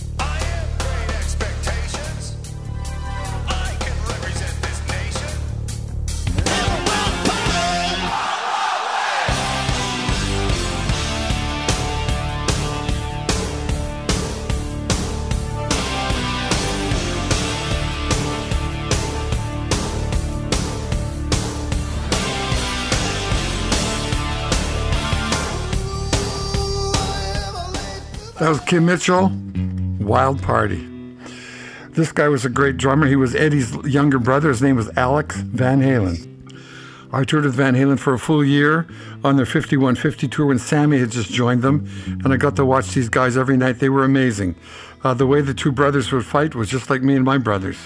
That 28.50 28.54
was 28.54 28.66
Kim 28.66 28.88
Mitchell, 28.88 29.32
Wild 30.00 30.42
Party. 30.42 30.84
This 31.90 32.12
guy 32.12 32.28
was 32.30 32.46
a 32.46 32.50
great 32.50 32.78
drummer. 32.78 33.06
He 33.06 33.16
was 33.16 33.36
Eddie's 33.36 33.76
younger 33.86 34.18
brother. 34.18 34.50
His 34.50 34.60
name 34.60 34.76
was 34.76 34.90
Alex 34.98 35.36
Van 35.36 35.84
Halen. 35.84 36.58
I 37.14 37.26
toured 37.26 37.46
with 37.46 37.54
Van 37.54 37.76
Halen 37.76 38.00
for 38.00 38.16
a 38.16 38.18
full 38.18 38.44
year 38.44 38.88
on 39.24 39.36
their 39.36 39.46
5150 39.46 40.28
tour 40.30 40.48
when 40.48 40.58
Sammy 40.58 40.98
had 40.98 41.12
just 41.12 41.32
joined 41.32 41.62
them, 41.62 41.88
and 42.24 42.34
I 42.34 42.38
got 42.38 42.56
to 42.56 42.66
watch 42.66 42.88
these 42.96 43.08
guys 43.08 43.38
every 43.38 43.56
night. 43.56 43.78
They 43.78 43.90
were 43.90 44.04
amazing. 44.04 44.56
Uh, 45.04 45.14
the 45.14 45.28
way 45.28 45.42
the 45.42 45.54
two 45.54 45.72
brothers 45.72 46.12
would 46.12 46.26
fight 46.26 46.56
was 46.56 46.70
just 46.70 46.90
like 46.90 47.04
me 47.04 47.16
and 47.16 47.24
my 47.24 47.38
brothers. 47.38 47.78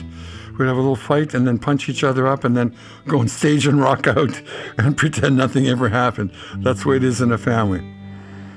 We'd 0.57 0.67
have 0.67 0.77
a 0.77 0.79
little 0.79 0.95
fight 0.95 1.33
and 1.33 1.45
then 1.45 1.59
punch 1.59 1.89
each 1.89 2.05
other 2.05 2.25
up 2.25 2.45
and 2.45 2.55
then 2.55 2.73
go 3.05 3.19
on 3.19 3.27
stage 3.27 3.67
and 3.67 3.81
rock 3.81 4.07
out 4.07 4.41
and 4.77 4.95
pretend 4.95 5.35
nothing 5.35 5.67
ever 5.67 5.89
happened. 5.89 6.31
That's 6.59 6.83
the 6.83 6.87
way 6.87 6.95
it 6.95 7.03
is 7.03 7.19
in 7.19 7.33
a 7.33 7.37
family. 7.37 7.83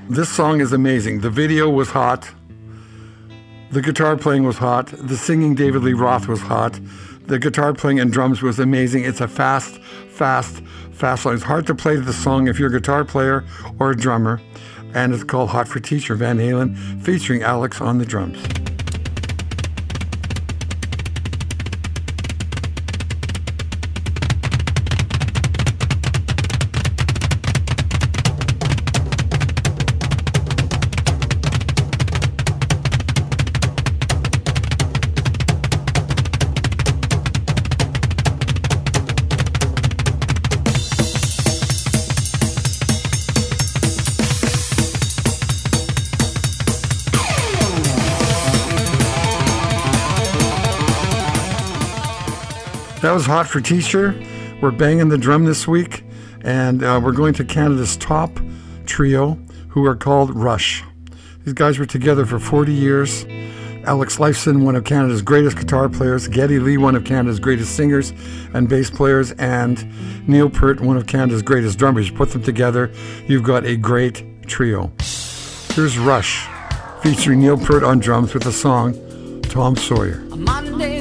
This 0.08 0.28
song 0.28 0.60
is 0.60 0.72
amazing. 0.72 1.22
The 1.22 1.30
video 1.30 1.68
was 1.68 1.88
hot. 1.88 2.30
The 3.72 3.82
guitar 3.82 4.16
playing 4.16 4.44
was 4.44 4.56
hot. 4.56 4.86
The 4.86 5.16
singing 5.16 5.56
David 5.56 5.82
Lee 5.82 5.94
Roth 5.94 6.28
was 6.28 6.40
hot. 6.40 6.78
The 7.26 7.40
guitar 7.40 7.74
playing 7.74 7.98
and 7.98 8.12
drums 8.12 8.40
was 8.40 8.60
amazing. 8.60 9.02
It's 9.02 9.20
a 9.20 9.26
fast, 9.26 9.78
fast, 9.82 10.62
fast 10.92 11.24
song. 11.24 11.34
It's 11.34 11.42
hard 11.42 11.66
to 11.66 11.74
play 11.74 11.96
the 11.96 12.12
song 12.12 12.46
if 12.46 12.56
you're 12.56 12.68
a 12.68 12.72
guitar 12.72 13.04
player 13.04 13.44
or 13.80 13.90
a 13.90 13.96
drummer. 13.96 14.40
And 14.94 15.12
it's 15.12 15.24
called 15.24 15.50
Hot 15.50 15.66
for 15.66 15.80
Teacher 15.80 16.14
Van 16.14 16.38
Halen, 16.38 17.02
featuring 17.02 17.42
Alex 17.42 17.80
on 17.80 17.98
the 17.98 18.06
drums. 18.06 18.38
That 53.06 53.12
was 53.12 53.26
hot 53.26 53.46
for 53.46 53.60
teacher. 53.60 54.20
We're 54.60 54.72
banging 54.72 55.10
the 55.10 55.16
drum 55.16 55.44
this 55.44 55.68
week, 55.68 56.02
and 56.40 56.82
uh, 56.82 57.00
we're 57.00 57.12
going 57.12 57.34
to 57.34 57.44
Canada's 57.44 57.96
top 57.96 58.40
trio, 58.84 59.38
who 59.68 59.86
are 59.86 59.94
called 59.94 60.34
Rush. 60.34 60.82
These 61.44 61.54
guys 61.54 61.78
were 61.78 61.86
together 61.86 62.26
for 62.26 62.40
40 62.40 62.72
years. 62.72 63.24
Alex 63.84 64.16
Lifeson, 64.16 64.64
one 64.64 64.74
of 64.74 64.82
Canada's 64.82 65.22
greatest 65.22 65.56
guitar 65.56 65.88
players, 65.88 66.26
Geddy 66.26 66.58
Lee, 66.58 66.78
one 66.78 66.96
of 66.96 67.04
Canada's 67.04 67.38
greatest 67.38 67.76
singers 67.76 68.12
and 68.54 68.68
bass 68.68 68.90
players, 68.90 69.30
and 69.34 70.28
Neil 70.28 70.50
Peart, 70.50 70.80
one 70.80 70.96
of 70.96 71.06
Canada's 71.06 71.42
greatest 71.42 71.78
drummers. 71.78 72.10
Put 72.10 72.32
them 72.32 72.42
together, 72.42 72.90
you've 73.28 73.44
got 73.44 73.64
a 73.64 73.76
great 73.76 74.24
trio. 74.48 74.90
Here's 75.74 75.96
Rush, 75.96 76.48
featuring 77.04 77.38
Neil 77.38 77.56
Peart 77.56 77.84
on 77.84 78.00
drums 78.00 78.34
with 78.34 78.42
the 78.42 78.52
song 78.52 78.94
Tom 79.42 79.76
Sawyer. 79.76 80.22
Monday 80.34 80.95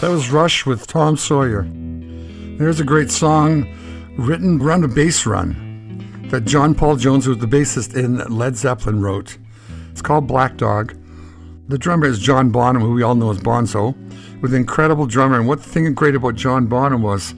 That 0.00 0.10
was 0.10 0.30
Rush 0.30 0.64
with 0.64 0.86
Tom 0.86 1.16
Sawyer. 1.16 1.66
There's 2.58 2.78
a 2.78 2.84
great 2.84 3.10
song 3.10 3.66
written 4.16 4.60
around 4.60 4.84
a 4.84 4.88
bass 4.88 5.26
run 5.26 5.63
that 6.30 6.44
John 6.44 6.74
Paul 6.74 6.96
Jones, 6.96 7.26
was 7.26 7.38
the 7.38 7.46
bassist 7.46 7.96
in 7.96 8.18
Led 8.34 8.56
Zeppelin, 8.56 9.00
wrote. 9.00 9.38
It's 9.90 10.02
called 10.02 10.26
Black 10.26 10.56
Dog. 10.56 10.96
The 11.68 11.78
drummer 11.78 12.06
is 12.06 12.18
John 12.18 12.50
Bonham, 12.50 12.82
who 12.82 12.92
we 12.92 13.02
all 13.02 13.14
know 13.14 13.30
as 13.30 13.38
Bonzo, 13.38 13.94
with 14.40 14.52
an 14.52 14.60
incredible 14.60 15.06
drummer. 15.06 15.38
And 15.38 15.48
what 15.48 15.62
the 15.62 15.68
thing 15.68 15.92
great 15.94 16.14
about 16.14 16.34
John 16.34 16.66
Bonham 16.66 17.02
was, 17.02 17.34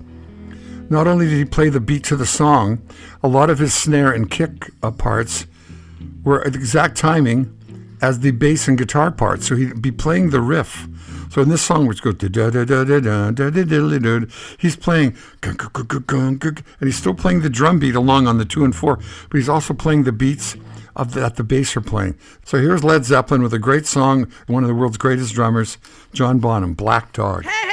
not 0.89 1.07
only 1.07 1.27
did 1.27 1.37
he 1.37 1.45
play 1.45 1.69
the 1.69 1.81
beat 1.81 2.05
to 2.05 2.17
the 2.17 2.27
song, 2.27 2.81
a 3.23 3.29
lot 3.29 3.51
of 3.51 3.59
his 3.59 3.75
snare 3.75 4.13
and 4.13 4.31
kick 4.31 4.71
uh, 4.83 4.91
parts 4.91 5.47
were 6.23 6.45
at 6.45 6.53
the 6.53 6.59
exact 6.59 6.97
timing 6.97 7.53
as 8.03 8.21
the 8.21 8.31
bass 8.31 8.69
and 8.69 8.79
guitar 8.79 9.11
parts. 9.11 9.47
So 9.47 9.57
he'd 9.57 9.83
be 9.83 9.93
playing 9.93 10.31
the 10.31 10.41
riff. 10.41 10.89
So 11.31 11.43
in 11.43 11.49
this 11.49 11.63
song, 11.63 11.87
which 11.87 12.03
goes 12.03 12.15
da 12.15 12.29
da 12.29 12.51
da 12.51 12.65
da 12.65 12.85
da 12.85 13.01
da 13.01 13.31
da 13.31 13.51
da 13.51 13.65
da 13.65 13.99
da, 13.99 14.27
he's 14.59 14.77
playing 14.77 15.17
and 15.43 16.63
he's 16.81 16.97
still 16.97 17.15
playing 17.15 17.41
the 17.41 17.51
drum 17.51 17.79
beat 17.79 17.95
along 17.95 18.27
on 18.27 18.39
the 18.39 18.45
two 18.45 18.65
and 18.65 18.75
four, 18.75 18.97
but 18.97 19.37
he's 19.37 19.49
also 19.49 19.75
playing 19.75 20.05
the 20.05 20.13
beats 20.13 20.57
of 20.95 21.13
that 21.15 21.37
the 21.37 21.45
bass 21.45 21.77
are 21.77 21.83
playing. 21.83 22.17
So 22.45 22.59
here's 22.59 22.83
Led 22.83 23.05
Zeppelin 23.05 23.43
with 23.43 23.53
a 23.53 23.59
great 23.59 23.87
song, 23.87 24.33
one 24.47 24.65
of 24.65 24.69
the 24.69 24.75
world's 24.75 24.97
greatest 24.97 25.35
drummers, 25.35 25.79
John 26.13 26.39
Bonham, 26.39 26.73
Black 26.75 27.13
Dog. 27.13 27.45
Hey, 27.45 27.66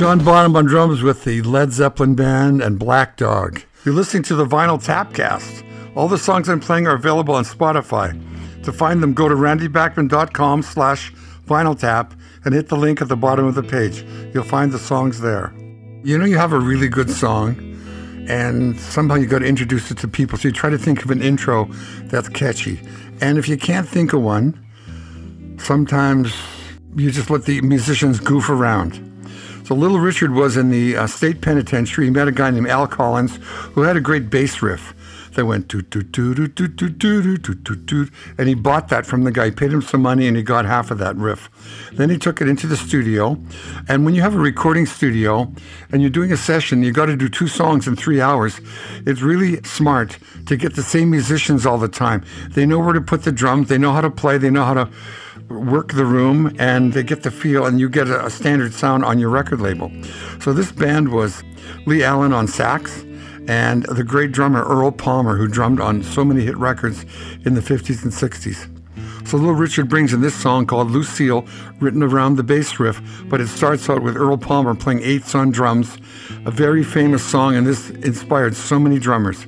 John 0.00 0.24
Bonham 0.24 0.56
on 0.56 0.64
drums 0.64 1.02
with 1.02 1.24
the 1.24 1.42
Led 1.42 1.72
Zeppelin 1.72 2.14
band 2.14 2.62
and 2.62 2.78
Black 2.78 3.18
Dog. 3.18 3.60
You're 3.84 3.94
listening 3.94 4.22
to 4.22 4.34
the 4.34 4.46
Vinyl 4.46 4.82
Tapcast. 4.82 5.62
All 5.94 6.08
the 6.08 6.16
songs 6.16 6.48
I'm 6.48 6.58
playing 6.58 6.86
are 6.86 6.94
available 6.94 7.34
on 7.34 7.44
Spotify. 7.44 8.18
To 8.64 8.72
find 8.72 9.02
them, 9.02 9.12
go 9.12 9.28
to 9.28 9.34
randybachman.com 9.34 10.62
slash 10.62 11.12
vinyl 11.46 11.78
tap 11.78 12.14
and 12.46 12.54
hit 12.54 12.68
the 12.68 12.76
link 12.76 13.02
at 13.02 13.08
the 13.08 13.16
bottom 13.16 13.44
of 13.44 13.54
the 13.54 13.62
page. 13.62 14.02
You'll 14.32 14.42
find 14.42 14.72
the 14.72 14.78
songs 14.78 15.20
there. 15.20 15.52
You 16.02 16.16
know 16.16 16.24
you 16.24 16.38
have 16.38 16.54
a 16.54 16.58
really 16.58 16.88
good 16.88 17.10
song 17.10 17.56
and 18.26 18.80
somehow 18.80 19.16
you 19.16 19.26
got 19.26 19.40
to 19.40 19.46
introduce 19.46 19.90
it 19.90 19.98
to 19.98 20.08
people. 20.08 20.38
So 20.38 20.48
you 20.48 20.52
try 20.52 20.70
to 20.70 20.78
think 20.78 21.04
of 21.04 21.10
an 21.10 21.20
intro 21.20 21.66
that's 22.04 22.28
catchy. 22.28 22.80
And 23.20 23.36
if 23.36 23.48
you 23.48 23.58
can't 23.58 23.86
think 23.86 24.14
of 24.14 24.22
one, 24.22 24.58
sometimes 25.58 26.34
you 26.96 27.10
just 27.10 27.28
let 27.28 27.44
the 27.44 27.60
musicians 27.60 28.18
goof 28.18 28.48
around. 28.48 28.94
So 29.64 29.74
Little 29.74 29.98
Richard 29.98 30.32
was 30.32 30.56
in 30.56 30.70
the 30.70 30.96
uh, 30.96 31.06
state 31.06 31.42
penitentiary. 31.42 32.06
He 32.06 32.10
met 32.10 32.28
a 32.28 32.32
guy 32.32 32.50
named 32.50 32.68
Al 32.68 32.86
Collins 32.86 33.38
who 33.74 33.82
had 33.82 33.96
a 33.96 34.00
great 34.00 34.30
bass 34.30 34.62
riff 34.62 34.94
that 35.34 35.46
went 35.46 35.68
toot 35.68 35.90
toot 35.90 36.12
toot 36.12 36.36
toot 36.36 36.56
toot 36.56 36.78
toot 36.78 37.00
toot 37.00 37.44
toot 37.44 37.64
toot 37.64 37.86
toot, 37.86 38.12
and 38.38 38.48
he 38.48 38.54
bought 38.54 38.88
that 38.88 39.06
from 39.06 39.24
the 39.24 39.32
guy. 39.32 39.50
Paid 39.50 39.72
him 39.72 39.82
some 39.82 40.02
money, 40.02 40.26
and 40.26 40.36
he 40.36 40.42
got 40.42 40.64
half 40.64 40.90
of 40.90 40.98
that 40.98 41.16
riff. 41.16 41.50
Then 41.92 42.10
he 42.10 42.18
took 42.18 42.40
it 42.40 42.48
into 42.48 42.66
the 42.66 42.76
studio, 42.76 43.38
and 43.88 44.04
when 44.04 44.14
you 44.14 44.22
have 44.22 44.34
a 44.34 44.38
recording 44.38 44.86
studio 44.86 45.52
and 45.92 46.02
you're 46.02 46.10
doing 46.10 46.32
a 46.32 46.36
session, 46.36 46.82
you 46.82 46.92
got 46.92 47.06
to 47.06 47.16
do 47.16 47.28
two 47.28 47.48
songs 47.48 47.86
in 47.86 47.96
three 47.96 48.20
hours. 48.20 48.60
It's 49.06 49.22
really 49.22 49.62
smart 49.62 50.18
to 50.46 50.56
get 50.56 50.74
the 50.74 50.82
same 50.82 51.10
musicians 51.10 51.66
all 51.66 51.78
the 51.78 51.88
time. 51.88 52.24
They 52.50 52.66
know 52.66 52.78
where 52.78 52.94
to 52.94 53.00
put 53.00 53.24
the 53.24 53.32
drums. 53.32 53.68
They 53.68 53.78
know 53.78 53.92
how 53.92 54.00
to 54.00 54.10
play. 54.10 54.38
They 54.38 54.50
know 54.50 54.64
how 54.64 54.74
to 54.74 54.90
work 55.50 55.92
the 55.92 56.04
room 56.04 56.54
and 56.58 56.92
they 56.92 57.02
get 57.02 57.22
the 57.24 57.30
feel 57.30 57.66
and 57.66 57.80
you 57.80 57.88
get 57.88 58.08
a 58.08 58.30
standard 58.30 58.72
sound 58.72 59.04
on 59.04 59.18
your 59.18 59.30
record 59.30 59.60
label. 59.60 59.90
So 60.40 60.52
this 60.52 60.70
band 60.70 61.12
was 61.12 61.42
Lee 61.86 62.04
Allen 62.04 62.32
on 62.32 62.46
sax 62.46 63.04
and 63.50 63.82
the 63.86 64.04
great 64.04 64.30
drummer 64.30 64.62
Earl 64.62 64.92
Palmer 64.92 65.36
who 65.36 65.48
drummed 65.48 65.80
on 65.80 66.04
so 66.04 66.24
many 66.24 66.42
hit 66.42 66.56
records 66.56 67.04
in 67.44 67.54
the 67.54 67.60
50s 67.60 68.04
and 68.04 68.12
60s. 68.12 68.68
So 69.26 69.38
Little 69.38 69.54
Richard 69.54 69.88
brings 69.88 70.12
in 70.12 70.20
this 70.20 70.36
song 70.36 70.66
called 70.66 70.92
Lucille, 70.92 71.44
written 71.80 72.00
around 72.00 72.36
the 72.36 72.44
bass 72.44 72.78
riff, 72.78 73.02
but 73.24 73.40
it 73.40 73.48
starts 73.48 73.90
out 73.90 74.04
with 74.04 74.16
Earl 74.16 74.36
Palmer 74.36 74.76
playing 74.76 75.02
eighths 75.02 75.34
on 75.34 75.50
drums, 75.50 75.98
a 76.46 76.52
very 76.52 76.84
famous 76.84 77.24
song, 77.24 77.56
and 77.56 77.66
this 77.66 77.90
inspired 77.90 78.54
so 78.54 78.78
many 78.78 79.00
drummers. 79.00 79.42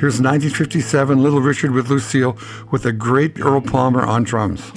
Here's 0.00 0.22
1957, 0.22 1.22
Little 1.22 1.42
Richard 1.42 1.72
with 1.72 1.90
Lucille, 1.90 2.38
with 2.70 2.86
a 2.86 2.92
great 2.92 3.38
Earl 3.38 3.60
Palmer 3.60 4.02
on 4.02 4.24
drums. 4.24 4.72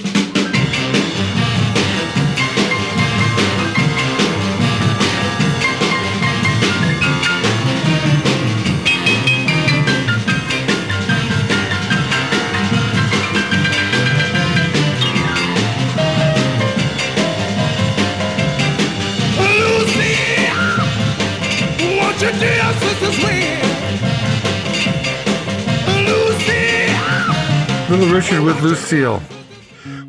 Little 27.90 28.14
Richard 28.14 28.42
with 28.42 28.62
Lucille. 28.62 29.22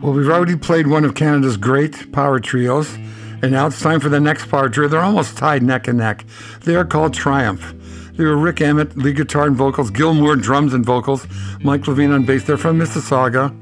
Well, 0.03 0.12
we've 0.12 0.29
already 0.29 0.57
played 0.57 0.88
one 0.88 1.05
of 1.05 1.14
Canada's 1.14 1.57
great 1.57 2.11
power 2.11 2.41
trios, 2.41 2.93
and 3.41 3.53
now 3.53 3.69
it's 3.69 3.81
time 3.81 4.01
for 4.01 4.09
the 4.09 4.19
next 4.19 4.47
power 4.47 4.69
trio. 4.69 4.88
They're 4.88 5.01
almost 5.01 5.38
tied 5.38 5.62
neck 5.62 5.87
and 5.87 5.97
neck. 5.97 6.25
They 6.64 6.75
are 6.75 6.85
called 6.85 7.14
Triumph. 7.14 7.73
They 8.17 8.25
were 8.25 8.37
Rik 8.37 8.61
Emmett, 8.61 8.97
lead 8.97 9.14
guitar 9.14 9.47
and 9.47 9.55
vocals, 9.55 9.91
Gil 9.91 10.12
Moore, 10.12 10.35
drums 10.35 10.75
and 10.75 10.85
vocals, 10.85 11.29
Mike 11.62 11.87
Levine 11.87 12.11
on 12.11 12.25
bass. 12.25 12.43
They're 12.43 12.59
from 12.59 12.81
Mississauga. 12.81 13.55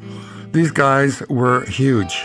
These 0.51 0.71
guys 0.71 1.21
were 1.29 1.67
huge. 1.67 2.25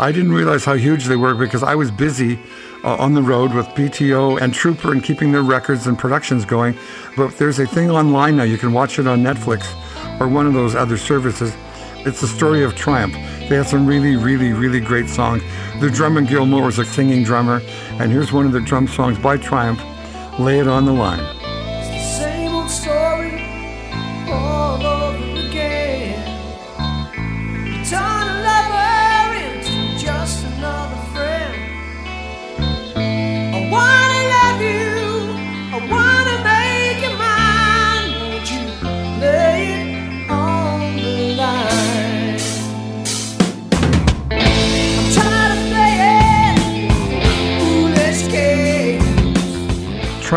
I 0.00 0.12
didn't 0.12 0.32
realize 0.32 0.64
how 0.64 0.72
huge 0.72 1.04
they 1.04 1.16
were 1.16 1.34
because 1.34 1.62
I 1.62 1.74
was 1.74 1.90
busy 1.90 2.40
uh, 2.82 2.96
on 2.96 3.12
the 3.12 3.22
road 3.22 3.52
with 3.52 3.66
BTO 3.68 4.40
and 4.40 4.54
Trooper 4.54 4.90
and 4.90 5.04
keeping 5.04 5.32
their 5.32 5.42
records 5.42 5.86
and 5.86 5.98
productions 5.98 6.46
going. 6.46 6.78
But 7.14 7.36
there's 7.36 7.58
a 7.58 7.66
thing 7.66 7.90
online 7.90 8.38
now. 8.38 8.44
You 8.44 8.56
can 8.56 8.72
watch 8.72 8.98
it 8.98 9.06
on 9.06 9.22
Netflix 9.22 9.66
or 10.20 10.28
one 10.28 10.46
of 10.46 10.54
those 10.54 10.74
other 10.74 10.96
services. 10.96 11.54
It's 12.06 12.20
the 12.20 12.28
story 12.28 12.62
of 12.62 12.74
Triumph. 12.74 13.14
They 13.48 13.56
had 13.56 13.66
some 13.66 13.86
really, 13.86 14.16
really, 14.16 14.52
really 14.52 14.80
great 14.80 15.08
songs. 15.08 15.42
Their 15.80 15.90
drummer 15.90 16.22
Gil 16.22 16.46
Moore 16.46 16.66
was 16.66 16.78
a 16.78 16.84
singing 16.84 17.24
drummer, 17.24 17.60
and 17.98 18.12
here's 18.12 18.32
one 18.32 18.46
of 18.46 18.52
their 18.52 18.60
drum 18.60 18.88
songs 18.88 19.18
by 19.18 19.36
Triumph, 19.36 19.82
"Lay 20.38 20.60
It 20.60 20.68
on 20.68 20.84
the 20.84 20.92
Line." 20.92 21.35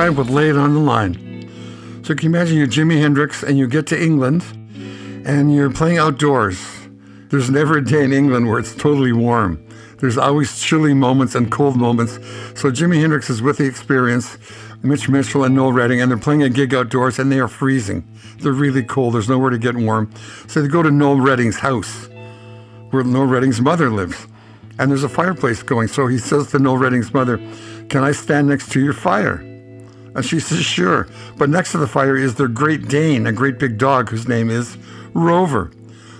With 0.08 0.30
Lay 0.30 0.50
It 0.50 0.56
on 0.56 0.74
the 0.74 0.80
Line. 0.80 2.04
So 2.06 2.16
can 2.16 2.32
you 2.32 2.38
imagine 2.38 2.58
you're 2.58 2.68
Jimi 2.68 3.02
Hendrix 3.02 3.44
and 3.44 3.58
you 3.58 3.68
get 3.68 3.86
to 3.88 4.02
England 4.02 4.44
and 5.26 5.54
you're 5.54 5.70
playing 5.70 5.98
outdoors. 5.98 6.58
There's 7.28 7.50
never 7.50 7.78
a 7.78 7.84
day 7.84 8.06
in 8.06 8.14
England 8.14 8.48
where 8.48 8.60
it's 8.60 8.74
totally 8.74 9.12
warm. 9.12 9.62
There's 9.98 10.18
always 10.18 10.62
chilly 10.62 10.94
moments 10.94 11.36
and 11.36 11.52
cold 11.52 11.76
moments. 11.76 12.14
So 12.56 12.72
Jimi 12.72 13.02
Hendrix 13.02 13.30
is 13.30 13.42
with 13.42 13.58
the 13.58 13.66
experience, 13.66 14.38
Mitch 14.82 15.10
Mitchell 15.10 15.44
and 15.44 15.54
Noel 15.54 15.74
Redding, 15.74 16.00
and 16.00 16.10
they're 16.10 16.18
playing 16.18 16.44
a 16.44 16.50
gig 16.50 16.74
outdoors 16.74 17.20
and 17.20 17.30
they 17.30 17.40
are 17.40 17.50
freezing. 17.50 18.08
They're 18.40 18.54
really 18.54 18.84
cold. 18.84 19.16
There's 19.16 19.28
nowhere 19.28 19.50
to 19.50 19.58
get 19.58 19.76
warm. 19.76 20.10
So 20.48 20.62
they 20.62 20.70
go 20.70 20.82
to 20.82 20.92
Noel 20.92 21.20
Redding's 21.20 21.60
house, 21.60 22.08
where 22.92 23.04
Noel 23.04 23.26
Redding's 23.26 23.60
mother 23.60 23.90
lives. 23.90 24.28
And 24.80 24.90
there's 24.90 25.04
a 25.04 25.10
fireplace 25.10 25.62
going. 25.62 25.90
So 25.90 26.08
he 26.08 26.18
says 26.18 26.52
to 26.52 26.60
Noel 26.60 26.78
Redding's 26.78 27.14
mother, 27.14 27.38
Can 27.90 28.02
I 28.06 28.14
stand 28.14 28.48
next 28.48 28.72
to 28.72 28.80
your 28.80 28.94
fire? 28.94 29.49
And 30.16 30.26
she 30.26 30.40
says, 30.40 30.60
Sure. 30.60 31.08
But 31.38 31.50
next 31.50 31.72
to 31.72 31.78
the 31.78 31.88
fire 31.88 32.18
is 32.18 32.36
their 32.36 32.48
Great 32.48 32.88
Dane, 32.88 33.28
a 33.28 33.32
great 33.32 33.60
big 33.60 33.78
dog 33.78 34.10
whose 34.10 34.28
name 34.28 34.50
is 34.50 34.78
Rover. 35.14 35.72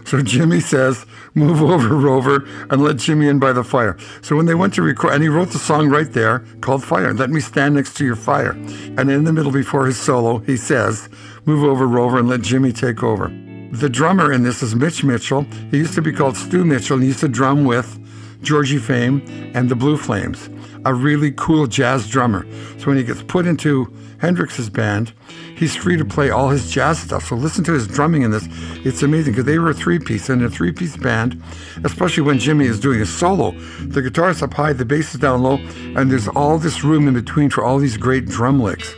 So 0.06 0.18
Jimi 0.22 0.62
says, 0.62 1.06
Move 1.36 1.62
over, 1.62 1.96
Rover, 1.96 2.48
and 2.70 2.82
let 2.82 2.98
Jimi 2.98 3.30
in 3.30 3.40
by 3.40 3.54
the 3.54 3.64
fire. 3.64 3.98
So 4.22 4.36
when 4.36 4.48
they 4.48 4.56
went 4.56 4.74
to 4.74 4.82
record, 4.82 5.14
and 5.14 5.24
he 5.24 5.30
wrote 5.30 5.50
the 5.50 5.60
song 5.60 5.90
right 5.90 6.12
there 6.12 6.40
called 6.62 6.84
Fire. 6.84 7.14
Let 7.14 7.30
me 7.30 7.40
stand 7.40 7.76
next 7.76 7.96
to 7.98 8.06
your 8.06 8.16
fire. 8.16 8.52
And 8.98 9.12
in 9.12 9.24
the 9.24 9.34
middle, 9.34 9.52
before 9.52 9.86
his 9.86 10.00
solo, 10.00 10.40
he 10.40 10.58
says, 10.58 11.10
Move 11.46 11.64
over, 11.64 11.88
Rover, 11.88 12.20
and 12.20 12.28
let 12.28 12.42
Jimi 12.42 12.76
take 12.76 13.04
over. 13.04 13.28
The 13.72 13.90
drummer 13.90 14.34
in 14.34 14.42
this 14.42 14.64
is 14.64 14.74
Mitch 14.74 15.04
Mitchell. 15.04 15.44
He 15.70 15.78
used 15.78 15.94
to 15.94 16.02
be 16.02 16.12
called 16.12 16.36
Stu 16.36 16.66
Mitchell, 16.66 16.96
and 16.96 17.04
he 17.04 17.10
used 17.10 17.20
to 17.20 17.28
drum 17.28 17.66
with 17.66 18.00
Georgie 18.42 18.78
Fame 18.78 19.22
and 19.54 19.70
the 19.70 19.76
Blue 19.76 19.98
Flames, 19.98 20.50
a 20.86 20.94
really 20.94 21.32
cool 21.32 21.68
jazz 21.68 22.10
drummer. 22.10 22.46
So 22.78 22.88
when 22.88 22.98
he 22.98 23.04
gets 23.04 23.22
put 23.22 23.46
into 23.46 23.94
Hendrix's 24.20 24.70
band, 24.70 25.14
he's 25.56 25.76
free 25.76 25.98
to 25.98 26.06
play 26.06 26.30
all 26.30 26.50
his 26.50 26.72
jazz 26.72 27.00
stuff. 27.00 27.28
So 27.28 27.36
listen 27.36 27.64
to 27.66 27.74
his 27.74 27.88
drumming 27.88 28.24
in 28.24 28.32
this. 28.32 28.48
It's 28.86 29.02
amazing 29.02 29.34
because 29.34 29.46
they 29.46 29.60
were 29.60 29.70
a 29.70 29.74
three 29.74 30.00
piece 30.00 30.30
and 30.30 30.44
a 30.44 30.50
three 30.50 30.72
piece 30.72 30.98
band, 30.98 31.42
especially 31.84 32.24
when 32.24 32.38
Jimi 32.38 32.66
is 32.66 32.80
doing 32.80 33.02
a 33.02 33.06
solo. 33.06 33.52
The 33.82 34.02
guitar's 34.02 34.42
up 34.42 34.54
high, 34.54 34.74
the 34.74 34.86
bass 34.86 35.14
is 35.14 35.20
down 35.20 35.44
low, 35.44 35.58
and 35.96 36.12
there's 36.12 36.28
all 36.30 36.58
this 36.58 36.84
room 36.84 37.08
in 37.08 37.14
between 37.14 37.50
for 37.50 37.64
all 37.64 37.78
these 37.78 37.98
great 37.98 38.26
drum 38.26 38.62
licks. 38.62 38.96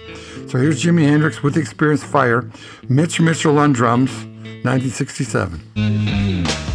So 0.47 0.58
here's 0.58 0.84
Jimi 0.84 1.08
Hendrix 1.08 1.41
with 1.41 1.54
the 1.54 1.62
Experience 1.62 2.04
Fire, 2.04 2.49
Mitch 2.89 3.21
Mitchell 3.21 3.58
on 3.58 3.73
drums, 3.73 4.12
1967. 4.63 6.70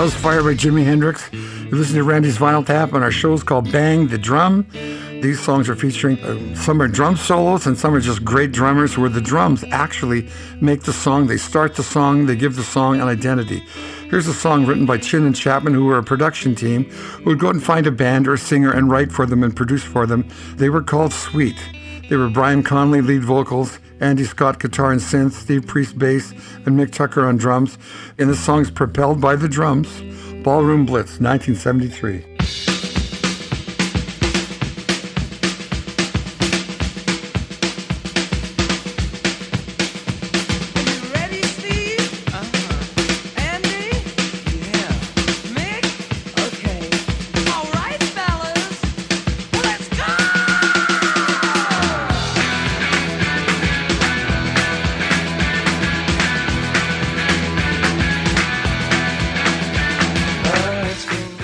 That 0.00 0.04
was 0.04 0.14
Fire 0.14 0.42
by 0.42 0.54
Jimi 0.54 0.82
Hendrix. 0.82 1.30
You 1.30 1.72
listen 1.72 1.96
to 1.96 2.04
Randy's 2.04 2.38
Vinyl 2.38 2.64
Tap, 2.64 2.94
and 2.94 3.04
our 3.04 3.10
show 3.10 3.34
is 3.34 3.42
called 3.42 3.70
Bang 3.70 4.08
the 4.08 4.16
Drum. 4.16 4.66
These 5.20 5.42
songs 5.42 5.68
are 5.68 5.76
featuring 5.76 6.18
uh, 6.20 6.54
some 6.54 6.80
are 6.80 6.88
drum 6.88 7.18
solos 7.18 7.66
and 7.66 7.76
some 7.76 7.94
are 7.94 8.00
just 8.00 8.24
great 8.24 8.50
drummers 8.50 8.96
where 8.96 9.10
the 9.10 9.20
drums 9.20 9.62
actually 9.72 10.26
make 10.62 10.84
the 10.84 10.92
song. 10.94 11.26
They 11.26 11.36
start 11.36 11.74
the 11.74 11.82
song, 11.82 12.24
they 12.24 12.34
give 12.34 12.56
the 12.56 12.62
song 12.62 13.02
an 13.02 13.08
identity. 13.08 13.58
Here's 14.08 14.26
a 14.26 14.32
song 14.32 14.64
written 14.64 14.86
by 14.86 14.96
Chinn 14.96 15.26
and 15.26 15.36
Chapman, 15.36 15.74
who 15.74 15.84
were 15.84 15.98
a 15.98 16.02
production 16.02 16.54
team 16.54 16.84
who 16.84 17.24
would 17.24 17.38
go 17.38 17.48
out 17.48 17.56
and 17.56 17.62
find 17.62 17.86
a 17.86 17.92
band 17.92 18.26
or 18.26 18.32
a 18.32 18.38
singer 18.38 18.72
and 18.72 18.90
write 18.90 19.12
for 19.12 19.26
them 19.26 19.42
and 19.42 19.54
produce 19.54 19.84
for 19.84 20.06
them. 20.06 20.26
They 20.54 20.70
were 20.70 20.82
called 20.82 21.12
Sweet. 21.12 21.62
They 22.08 22.16
were 22.16 22.30
Brian 22.30 22.62
Connolly, 22.62 23.02
lead 23.02 23.22
vocals, 23.22 23.78
Andy 24.00 24.24
Scott, 24.24 24.58
guitar 24.58 24.92
and 24.92 25.00
synth, 25.00 25.32
Steve 25.32 25.66
Priest, 25.66 25.98
bass, 25.98 26.32
and 26.64 26.78
Mick 26.78 26.92
Tucker 26.92 27.26
on 27.26 27.36
drums. 27.36 27.78
In 28.18 28.28
the 28.28 28.34
songs 28.34 28.70
Propelled 28.70 29.20
by 29.20 29.36
the 29.36 29.48
Drums, 29.48 30.02
Ballroom 30.42 30.86
Blitz, 30.86 31.20
1973. 31.20 32.29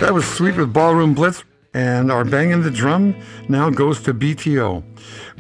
That 0.01 0.13
was 0.13 0.29
sweet 0.29 0.57
with 0.57 0.75
Ballroom 0.75 1.15
Blitz. 1.15 1.43
And 1.73 2.13
our 2.13 2.23
banging 2.23 2.63
the 2.63 2.71
drum 2.71 3.17
now 3.49 3.71
goes 3.71 4.03
to 4.03 4.13
BTO. 4.13 4.85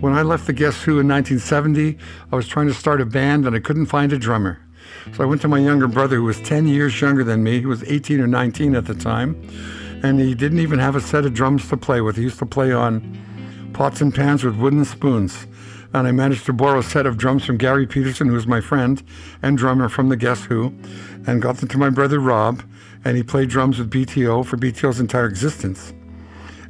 When 0.00 0.14
I 0.14 0.22
left 0.22 0.46
the 0.46 0.54
Guess 0.54 0.82
Who 0.82 0.98
in 0.98 1.08
1970, 1.08 1.98
I 2.32 2.36
was 2.36 2.48
trying 2.48 2.66
to 2.68 2.74
start 2.74 3.02
a 3.02 3.06
band 3.06 3.46
and 3.46 3.54
I 3.54 3.58
couldn't 3.58 3.86
find 3.86 4.14
a 4.14 4.18
drummer. 4.18 4.58
So 5.14 5.22
I 5.22 5.26
went 5.26 5.42
to 5.42 5.48
my 5.48 5.58
younger 5.58 5.86
brother, 5.86 6.16
who 6.16 6.24
was 6.24 6.40
10 6.40 6.68
years 6.68 6.98
younger 7.00 7.22
than 7.22 7.42
me. 7.42 7.60
He 7.60 7.66
was 7.66 7.84
18 7.84 8.18
or 8.18 8.26
19 8.26 8.74
at 8.74 8.86
the 8.86 8.94
time. 8.94 9.40
And 10.02 10.18
he 10.20 10.34
didn't 10.34 10.60
even 10.60 10.78
have 10.78 10.96
a 10.96 11.02
set 11.02 11.26
of 11.26 11.34
drums 11.34 11.68
to 11.68 11.76
play 11.76 12.00
with. 12.00 12.16
He 12.16 12.22
used 12.22 12.38
to 12.38 12.46
play 12.46 12.72
on 12.72 13.70
pots 13.74 14.00
and 14.00 14.14
pans 14.14 14.42
with 14.42 14.56
wooden 14.56 14.86
spoons. 14.86 15.46
And 15.92 16.06
I 16.06 16.12
managed 16.12 16.46
to 16.46 16.54
borrow 16.54 16.78
a 16.78 16.82
set 16.82 17.04
of 17.04 17.18
drums 17.18 17.44
from 17.44 17.58
Gary 17.58 17.86
Peterson, 17.86 18.28
who 18.28 18.34
was 18.34 18.46
my 18.46 18.62
friend 18.62 19.02
and 19.42 19.58
drummer 19.58 19.90
from 19.90 20.08
the 20.08 20.16
Guess 20.16 20.46
Who, 20.46 20.74
and 21.26 21.42
got 21.42 21.58
them 21.58 21.68
to 21.68 21.78
my 21.78 21.90
brother 21.90 22.18
Rob. 22.18 22.62
And 23.06 23.16
he 23.16 23.22
played 23.22 23.50
drums 23.50 23.78
with 23.78 23.88
BTO 23.88 24.44
for 24.44 24.56
BTO's 24.56 24.98
entire 24.98 25.26
existence. 25.26 25.94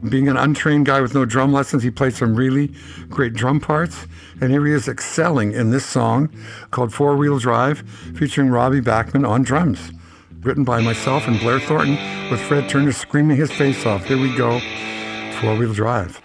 Being 0.07 0.29
an 0.29 0.37
untrained 0.37 0.85
guy 0.85 1.01
with 1.01 1.15
no 1.15 1.25
drum 1.25 1.51
lessons, 1.51 1.83
he 1.83 1.91
played 1.91 2.13
some 2.13 2.37
really 2.37 2.75
great 3.09 3.33
drum 3.33 3.59
parts. 3.59 4.07
And 4.39 4.51
here 4.51 4.67
he 4.67 4.75
is 4.75 4.87
excelling 4.87 5.53
in 5.53 5.71
this 5.71 5.87
song 5.87 6.29
called 6.73 6.93
Four 6.93 7.17
Wheel 7.17 7.39
Drive, 7.39 7.79
featuring 8.19 8.51
Robbie 8.51 8.81
Bachman 8.81 9.25
on 9.25 9.45
drums. 9.45 9.93
Written 10.43 10.63
by 10.63 10.83
myself 10.83 11.27
and 11.27 11.41
Blair 11.41 11.59
Thornton, 11.59 11.97
with 12.31 12.43
Fred 12.43 12.69
Turner 12.69 12.93
screaming 12.93 13.39
his 13.39 13.51
face 13.51 13.87
off. 13.87 14.05
Here 14.05 14.21
we 14.21 14.37
go 14.37 14.61
Four 15.41 15.57
Wheel 15.57 15.73
Drive. 15.73 16.21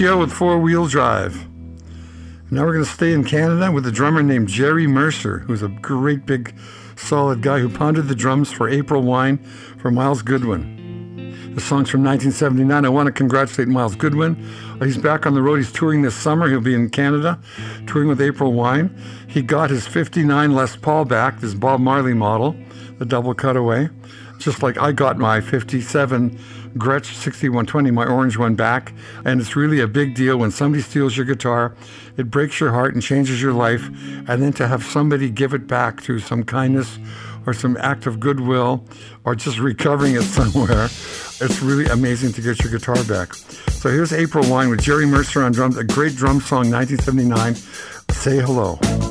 With 0.00 0.32
four 0.32 0.60
wheel 0.60 0.86
drive. 0.86 1.48
Now 2.52 2.64
we're 2.64 2.74
going 2.74 2.84
to 2.84 2.90
stay 2.90 3.12
in 3.12 3.24
Canada 3.24 3.72
with 3.72 3.84
a 3.84 3.90
drummer 3.90 4.22
named 4.22 4.46
Jerry 4.46 4.86
Mercer, 4.86 5.40
who's 5.40 5.60
a 5.60 5.66
great 5.68 6.24
big 6.24 6.54
solid 6.94 7.42
guy 7.42 7.58
who 7.58 7.68
pounded 7.68 8.06
the 8.06 8.14
drums 8.14 8.52
for 8.52 8.68
April 8.68 9.02
Wine 9.02 9.38
for 9.78 9.90
Myles 9.90 10.22
Goodwyn. 10.22 11.54
The 11.56 11.60
song's 11.60 11.90
from 11.90 12.04
1979. 12.04 12.84
I 12.84 12.88
want 12.88 13.08
to 13.08 13.12
congratulate 13.12 13.66
Myles 13.66 13.96
Goodwyn. 13.96 14.36
He's 14.80 14.96
back 14.96 15.26
on 15.26 15.34
the 15.34 15.42
road. 15.42 15.56
He's 15.56 15.72
touring 15.72 16.02
this 16.02 16.14
summer. 16.14 16.48
He'll 16.48 16.60
be 16.60 16.74
in 16.74 16.90
Canada, 16.90 17.40
touring 17.88 18.06
with 18.06 18.20
April 18.20 18.52
Wine. 18.52 18.96
He 19.26 19.42
got 19.42 19.68
his 19.68 19.88
59 19.88 20.54
Les 20.54 20.76
Paul 20.76 21.06
back, 21.06 21.40
this 21.40 21.54
Bob 21.54 21.80
Marley 21.80 22.14
model, 22.14 22.54
the 22.98 23.04
double 23.04 23.34
cutaway, 23.34 23.88
just 24.38 24.62
like 24.62 24.78
I 24.78 24.92
got 24.92 25.18
my 25.18 25.40
57 25.40 26.38
Gretsch 26.78 27.14
6120, 27.14 27.90
my 27.90 28.06
orange 28.06 28.36
one 28.36 28.54
back. 28.54 28.92
And 29.24 29.40
it's 29.40 29.56
really 29.56 29.80
a 29.80 29.86
big 29.86 30.14
deal 30.14 30.38
when 30.38 30.50
somebody 30.50 30.82
steals 30.82 31.16
your 31.16 31.26
guitar. 31.26 31.74
It 32.16 32.30
breaks 32.30 32.60
your 32.60 32.72
heart 32.72 32.94
and 32.94 33.02
changes 33.02 33.42
your 33.42 33.52
life. 33.52 33.88
And 34.28 34.42
then 34.42 34.52
to 34.54 34.68
have 34.68 34.84
somebody 34.84 35.30
give 35.30 35.54
it 35.54 35.66
back 35.66 36.00
through 36.00 36.20
some 36.20 36.44
kindness 36.44 36.98
or 37.46 37.54
some 37.54 37.76
act 37.78 38.06
of 38.06 38.20
goodwill 38.20 38.84
or 39.24 39.34
just 39.34 39.58
recovering 39.58 40.14
it 40.14 40.22
somewhere, 40.38 40.84
it's 40.84 41.62
really 41.62 41.86
amazing 41.86 42.32
to 42.32 42.42
get 42.42 42.62
your 42.62 42.72
guitar 42.72 43.02
back. 43.04 43.34
So 43.34 43.90
here's 43.90 44.12
April 44.12 44.48
Wine 44.50 44.70
with 44.70 44.82
Jerry 44.82 45.06
Mercer 45.06 45.42
on 45.42 45.52
drums, 45.52 45.76
a 45.76 45.84
great 45.84 46.16
drum 46.16 46.40
song, 46.40 46.70
1979, 46.70 47.54
Say 48.10 48.38
Hello. 48.40 49.07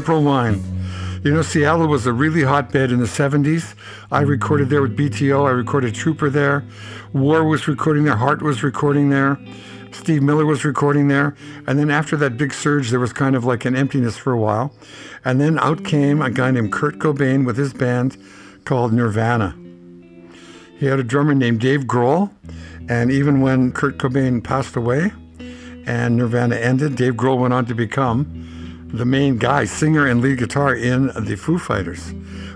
April 0.00 0.22
Wine. 0.22 0.64
You 1.24 1.34
know, 1.34 1.42
Seattle 1.42 1.86
was 1.86 2.06
a 2.06 2.12
really 2.14 2.42
hotbed 2.42 2.90
in 2.90 3.00
the 3.00 3.04
70s. 3.04 3.74
I 4.10 4.22
recorded 4.22 4.70
there 4.70 4.80
with 4.80 4.96
BTO. 4.96 5.46
I 5.46 5.50
recorded 5.50 5.94
Trooper 5.94 6.30
there. 6.30 6.64
War 7.12 7.44
was 7.44 7.68
recording 7.68 8.04
there. 8.04 8.16
Heart 8.16 8.40
was 8.40 8.62
recording 8.62 9.10
there. 9.10 9.38
Steve 9.92 10.22
Miller 10.22 10.46
was 10.46 10.64
recording 10.64 11.08
there. 11.08 11.36
And 11.66 11.78
then 11.78 11.90
after 11.90 12.16
that 12.16 12.38
big 12.38 12.54
surge, 12.54 12.88
there 12.88 12.98
was 12.98 13.12
kind 13.12 13.36
of 13.36 13.44
like 13.44 13.66
an 13.66 13.76
emptiness 13.76 14.16
for 14.16 14.32
a 14.32 14.38
while. 14.38 14.72
And 15.22 15.38
then 15.38 15.58
out 15.58 15.84
came 15.84 16.22
a 16.22 16.30
guy 16.30 16.50
named 16.50 16.72
Kurt 16.72 16.98
Cobain 16.98 17.44
with 17.44 17.58
his 17.58 17.74
band 17.74 18.16
called 18.64 18.94
Nirvana. 18.94 19.54
He 20.78 20.86
had 20.86 20.98
a 20.98 21.04
drummer 21.04 21.34
named 21.34 21.60
Dave 21.60 21.80
Grohl. 21.80 22.30
And 22.88 23.12
even 23.12 23.42
when 23.42 23.72
Kurt 23.72 23.98
Cobain 23.98 24.42
passed 24.42 24.76
away 24.76 25.12
and 25.86 26.16
Nirvana 26.16 26.56
ended, 26.56 26.96
Dave 26.96 27.16
Grohl 27.16 27.38
went 27.38 27.52
on 27.52 27.66
to 27.66 27.74
become 27.74 28.46
the 28.92 29.04
main 29.04 29.36
guy, 29.36 29.64
singer 29.64 30.06
and 30.06 30.20
lead 30.20 30.38
guitar 30.38 30.74
in 30.74 31.06
the 31.24 31.36
Foo 31.36 31.58
Fighters. 31.58 32.12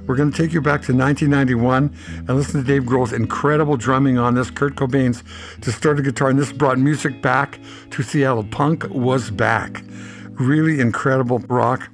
We're 0.06 0.16
going 0.16 0.30
to 0.30 0.36
take 0.36 0.52
you 0.52 0.60
back 0.60 0.82
to 0.82 0.94
1991 0.94 1.96
and 2.18 2.28
listen 2.28 2.62
to 2.62 2.66
Dave 2.66 2.82
Grohl's 2.82 3.12
incredible 3.12 3.76
drumming 3.76 4.18
on 4.18 4.34
this, 4.34 4.50
Kurt 4.50 4.74
Cobain's 4.74 5.22
distorted 5.60 6.04
guitar, 6.04 6.28
and 6.28 6.38
this 6.38 6.52
brought 6.52 6.78
music 6.78 7.22
back 7.22 7.58
to 7.90 8.02
Seattle. 8.02 8.44
Punk 8.44 8.84
was 8.90 9.30
back. 9.30 9.82
Really 10.32 10.80
incredible 10.80 11.38
rock, 11.38 11.88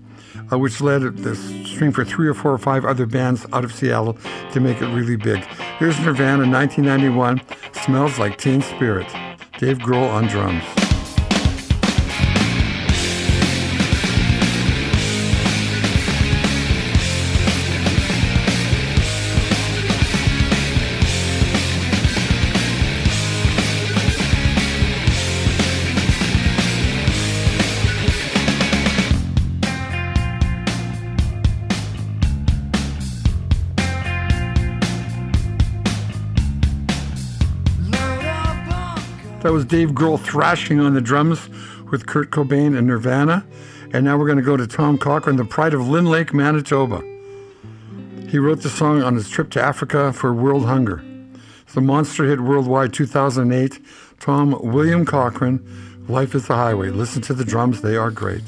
uh, 0.50 0.58
which 0.58 0.80
led 0.80 1.02
the 1.18 1.36
stream 1.36 1.92
for 1.92 2.04
three 2.04 2.26
or 2.26 2.34
four 2.34 2.52
or 2.52 2.58
five 2.58 2.84
other 2.84 3.06
bands 3.06 3.46
out 3.52 3.64
of 3.64 3.72
Seattle 3.72 4.18
to 4.52 4.60
make 4.60 4.82
it 4.82 4.86
really 4.86 5.16
big. 5.16 5.44
Here's 5.78 5.98
Nirvana 6.00 6.50
1991, 6.50 7.42
Smells 7.84 8.18
Like 8.18 8.38
Teen 8.38 8.62
Spirit. 8.62 9.06
Dave 9.58 9.78
Grohl 9.78 10.10
on 10.10 10.26
drums. 10.26 10.64
That 39.50 39.54
was 39.54 39.64
Dave 39.64 39.88
Grohl 39.88 40.20
thrashing 40.20 40.78
on 40.78 40.94
the 40.94 41.00
drums 41.00 41.48
with 41.90 42.06
Kurt 42.06 42.30
Cobain 42.30 42.78
and 42.78 42.86
Nirvana. 42.86 43.44
And 43.92 44.04
now 44.04 44.16
we're 44.16 44.26
going 44.26 44.38
to 44.38 44.44
go 44.44 44.56
to 44.56 44.64
Tom 44.64 44.96
Cochrane, 44.96 45.34
the 45.34 45.44
pride 45.44 45.74
of 45.74 45.88
Lynn 45.88 46.04
Lake, 46.04 46.32
Manitoba. 46.32 47.02
He 48.28 48.38
wrote 48.38 48.60
the 48.60 48.70
song 48.70 49.02
on 49.02 49.16
his 49.16 49.28
trip 49.28 49.50
to 49.50 49.60
Africa 49.60 50.12
for 50.12 50.32
World 50.32 50.66
Hunger. 50.66 51.02
The 51.74 51.80
monster 51.80 52.26
hit 52.26 52.38
worldwide 52.38 52.92
2008. 52.92 53.84
Tom 54.20 54.56
William 54.62 55.04
Cochrane, 55.04 55.58
Life 56.06 56.36
is 56.36 56.46
the 56.46 56.54
Highway. 56.54 56.90
Listen 56.90 57.20
to 57.22 57.34
the 57.34 57.44
drums, 57.44 57.82
they 57.82 57.96
are 57.96 58.12
great. 58.12 58.44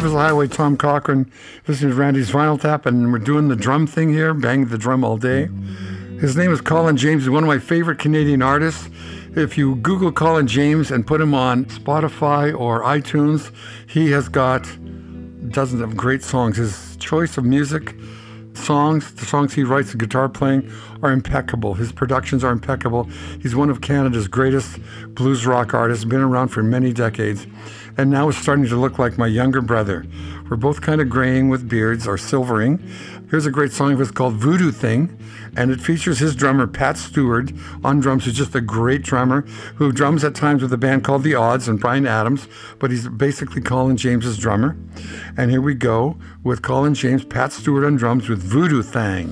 Back. 0.00 0.06
Is 0.06 0.14
a 0.14 0.18
Highway, 0.18 0.48
Tom 0.48 0.78
Cochrane. 0.78 1.30
This 1.66 1.82
is 1.82 1.94
Randy's 1.94 2.30
Vinyl 2.30 2.58
Tap, 2.58 2.86
and 2.86 3.12
we're 3.12 3.18
doing 3.18 3.48
the 3.48 3.56
drum 3.56 3.86
thing 3.86 4.08
here, 4.08 4.32
bang 4.32 4.64
the 4.64 4.78
drum 4.78 5.04
all 5.04 5.18
day. 5.18 5.50
His 6.18 6.38
name 6.38 6.50
is 6.52 6.62
Colin 6.62 6.96
James. 6.96 7.24
He's 7.24 7.30
one 7.30 7.42
of 7.44 7.48
my 7.48 7.58
favorite 7.58 7.98
Canadian 7.98 8.40
artists. 8.40 8.88
If 9.36 9.58
you 9.58 9.74
Google 9.76 10.10
Colin 10.10 10.46
James 10.46 10.90
and 10.90 11.06
put 11.06 11.20
him 11.20 11.34
on 11.34 11.66
Spotify 11.66 12.58
or 12.58 12.82
iTunes, 12.82 13.52
he 13.86 14.10
has 14.12 14.30
got 14.30 14.62
dozens 15.50 15.82
of 15.82 15.98
great 15.98 16.22
songs. 16.22 16.56
His 16.56 16.96
choice 16.96 17.36
of 17.36 17.44
music, 17.44 17.94
songs, 18.70 19.12
the 19.14 19.26
songs 19.26 19.52
he 19.52 19.64
writes, 19.64 19.90
the 19.90 19.98
guitar 19.98 20.28
playing 20.28 20.70
are 21.02 21.10
impeccable. 21.10 21.74
His 21.74 21.90
productions 21.90 22.44
are 22.44 22.52
impeccable. 22.52 23.10
He's 23.42 23.56
one 23.56 23.68
of 23.68 23.80
Canada's 23.80 24.28
greatest 24.28 24.78
blues 25.08 25.44
rock 25.44 25.74
artists, 25.74 26.04
been 26.04 26.20
around 26.20 26.48
for 26.50 26.62
many 26.62 26.92
decades, 26.92 27.48
and 27.98 28.10
now 28.10 28.28
is 28.28 28.36
starting 28.36 28.68
to 28.68 28.76
look 28.76 28.96
like 28.96 29.18
my 29.18 29.26
younger 29.26 29.60
brother. 29.60 30.06
We're 30.50 30.56
both 30.56 30.80
kind 30.80 31.00
of 31.00 31.08
graying 31.08 31.48
with 31.48 31.68
beards 31.68 32.08
or 32.08 32.18
silvering. 32.18 32.84
Here's 33.30 33.46
a 33.46 33.52
great 33.52 33.70
song 33.70 33.92
of 33.92 34.00
his 34.00 34.10
called 34.10 34.34
Voodoo 34.34 34.72
Thing, 34.72 35.16
and 35.56 35.70
it 35.70 35.80
features 35.80 36.18
his 36.18 36.34
drummer 36.34 36.66
Pat 36.66 36.98
Stewart 36.98 37.52
on 37.84 38.00
drums, 38.00 38.24
who's 38.24 38.34
just 38.34 38.56
a 38.56 38.60
great 38.60 39.02
drummer 39.02 39.42
who 39.76 39.92
drums 39.92 40.24
at 40.24 40.34
times 40.34 40.60
with 40.60 40.72
a 40.72 40.76
band 40.76 41.04
called 41.04 41.22
The 41.22 41.36
Odds 41.36 41.68
and 41.68 41.78
Bryan 41.78 42.04
Adams, 42.04 42.48
but 42.80 42.90
he's 42.90 43.06
basically 43.06 43.62
Colin 43.62 43.96
James's 43.96 44.36
drummer. 44.36 44.76
And 45.36 45.52
here 45.52 45.60
we 45.60 45.74
go 45.74 46.18
with 46.42 46.62
Colin 46.62 46.94
James, 46.94 47.24
Pat 47.24 47.52
Stewart 47.52 47.84
on 47.84 47.94
drums 47.94 48.28
with 48.28 48.42
Voodoo 48.42 48.82
Thing. 48.82 49.30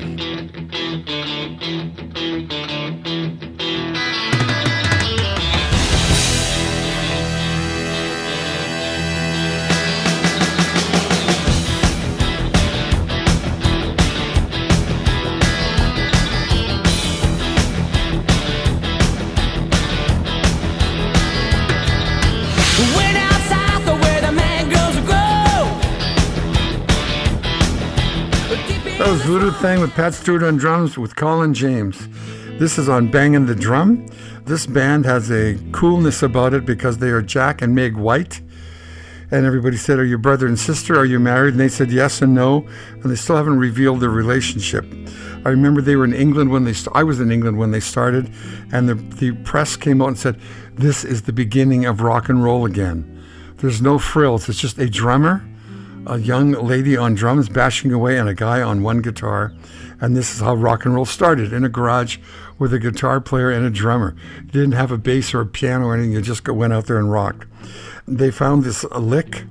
That 28.99 29.13
was 29.13 29.23
Voodoo 29.23 29.53
Thing 29.53 29.81
with 29.81 29.95
Pat 29.95 30.13
Stewart 30.13 30.43
on 30.43 30.57
drums 30.57 30.99
with 30.99 31.15
Colin 31.15 31.55
James. 31.55 32.09
This 32.59 32.79
is 32.79 32.89
on 32.89 33.09
Bangin' 33.13 33.47
the 33.47 33.55
Drum. 33.55 34.05
This 34.45 34.67
band 34.67 35.05
has 35.05 35.31
a 35.31 35.57
coolness 35.71 36.21
about 36.21 36.53
it 36.53 36.67
because 36.67 36.99
they 36.99 37.11
are 37.11 37.23
Jack 37.23 37.63
and 37.63 37.77
Meg 37.77 37.97
White. 37.97 38.43
And 39.31 39.47
everybody 39.47 39.77
said, 39.77 40.01
Are 40.01 40.05
you 40.05 40.19
brother 40.19 40.49
and 40.49 40.59
sister? 40.59 40.99
Are 40.99 41.05
you 41.05 41.21
married? 41.21 41.55
And 41.55 41.61
they 41.61 41.69
said 41.69 41.93
yes 41.93 42.23
and 42.23 42.35
no. 42.35 42.67
And 42.91 43.05
they 43.05 43.15
still 43.15 43.37
haven't 43.37 43.61
revealed 43.61 44.01
their 44.01 44.11
relationship. 44.11 44.85
I 45.45 45.51
remember 45.51 45.81
they 45.81 45.95
were 45.95 46.05
in 46.05 46.13
England 46.13 46.51
when 46.51 46.65
they, 46.65 46.73
st- 46.73 46.97
I 46.97 47.05
was 47.05 47.21
in 47.21 47.31
England 47.31 47.57
when 47.57 47.71
they 47.71 47.81
started. 47.81 48.33
And 48.73 48.89
the, 48.89 48.95
the 48.95 49.31
press 49.45 49.77
came 49.77 50.03
out 50.03 50.09
and 50.09 50.19
said, 50.19 50.41
This 50.75 51.05
is 51.05 51.23
the 51.23 51.33
beginning 51.33 51.85
of 51.85 52.01
rock 52.01 52.29
and 52.29 52.43
roll 52.43 52.67
again. 52.67 53.23
There's 53.59 53.81
no 53.81 54.01
frills. 54.01 54.49
It's 54.49 54.59
just 54.59 54.79
a 54.79 54.91
drummer, 54.91 55.45
a 56.07 56.19
young 56.19 56.53
lady 56.53 56.97
on 56.97 57.15
drums 57.15 57.49
bashing 57.49 57.93
away, 57.93 58.19
and 58.19 58.29
a 58.29 58.35
guy 58.35 58.63
on 58.63 58.83
one 58.83 59.03
guitar. 59.03 59.53
And 60.01 60.17
this 60.17 60.33
is 60.35 60.41
how 60.41 60.55
rock 60.55 60.85
and 60.85 60.95
roll 60.95 61.05
started 61.05 61.53
in 61.53 61.65
a 61.65 61.69
garage 61.69 62.19
with 62.59 62.73
a 62.73 62.79
guitar 62.79 63.21
player 63.21 63.51
and 63.51 63.67
a 63.67 63.71
drummer. 63.71 64.15
You 64.45 64.51
didn't 64.51 64.73
have 64.73 64.93
a 64.93 64.99
bass 64.99 65.35
or 65.35 65.41
a 65.41 65.47
piano 65.47 65.87
or 65.87 65.95
anything. 65.95 66.13
You 66.13 66.21
just 66.21 66.49
went 66.49 66.73
out 66.73 66.87
there 66.87 66.99
and 66.99 67.11
rocked. 67.11 67.47
They 68.07 68.31
found 68.31 68.65
this 68.65 68.85
lick, 68.85 69.45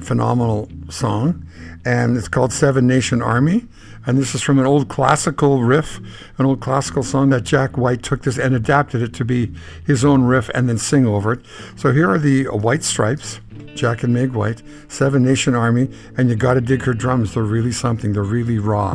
phenomenal 0.00 0.68
song, 0.88 1.46
and 1.84 2.16
it's 2.16 2.28
called 2.28 2.52
Seven 2.52 2.86
Nation 2.86 3.22
Army. 3.22 3.66
And 4.06 4.16
this 4.16 4.34
is 4.34 4.40
from 4.40 4.58
an 4.58 4.64
old 4.64 4.88
classical 4.88 5.62
riff, 5.62 6.00
an 6.38 6.46
old 6.46 6.60
classical 6.60 7.02
song 7.02 7.28
that 7.28 7.42
Jack 7.42 7.76
White 7.76 8.02
took 8.02 8.22
this 8.22 8.38
and 8.38 8.54
adapted 8.54 9.02
it 9.02 9.12
to 9.14 9.24
be 9.24 9.52
his 9.86 10.02
own 10.02 10.22
riff 10.22 10.48
and 10.54 10.66
then 10.66 10.78
sing 10.78 11.06
over 11.06 11.32
it. 11.32 11.40
So 11.76 11.92
here 11.92 12.10
are 12.10 12.18
the 12.18 12.44
White 12.44 12.84
Stripes, 12.84 13.40
Jack 13.78 14.02
and 14.02 14.12
Meg 14.12 14.32
White, 14.32 14.62
Seven 14.88 15.22
Nation 15.22 15.54
Army, 15.54 15.88
and 16.16 16.28
you 16.28 16.34
got 16.34 16.54
to 16.54 16.60
dig 16.60 16.82
her 16.82 16.94
drums. 16.94 17.34
They're 17.34 17.44
really 17.44 17.72
something. 17.72 18.12
They're 18.12 18.22
really 18.22 18.58
raw. 18.58 18.94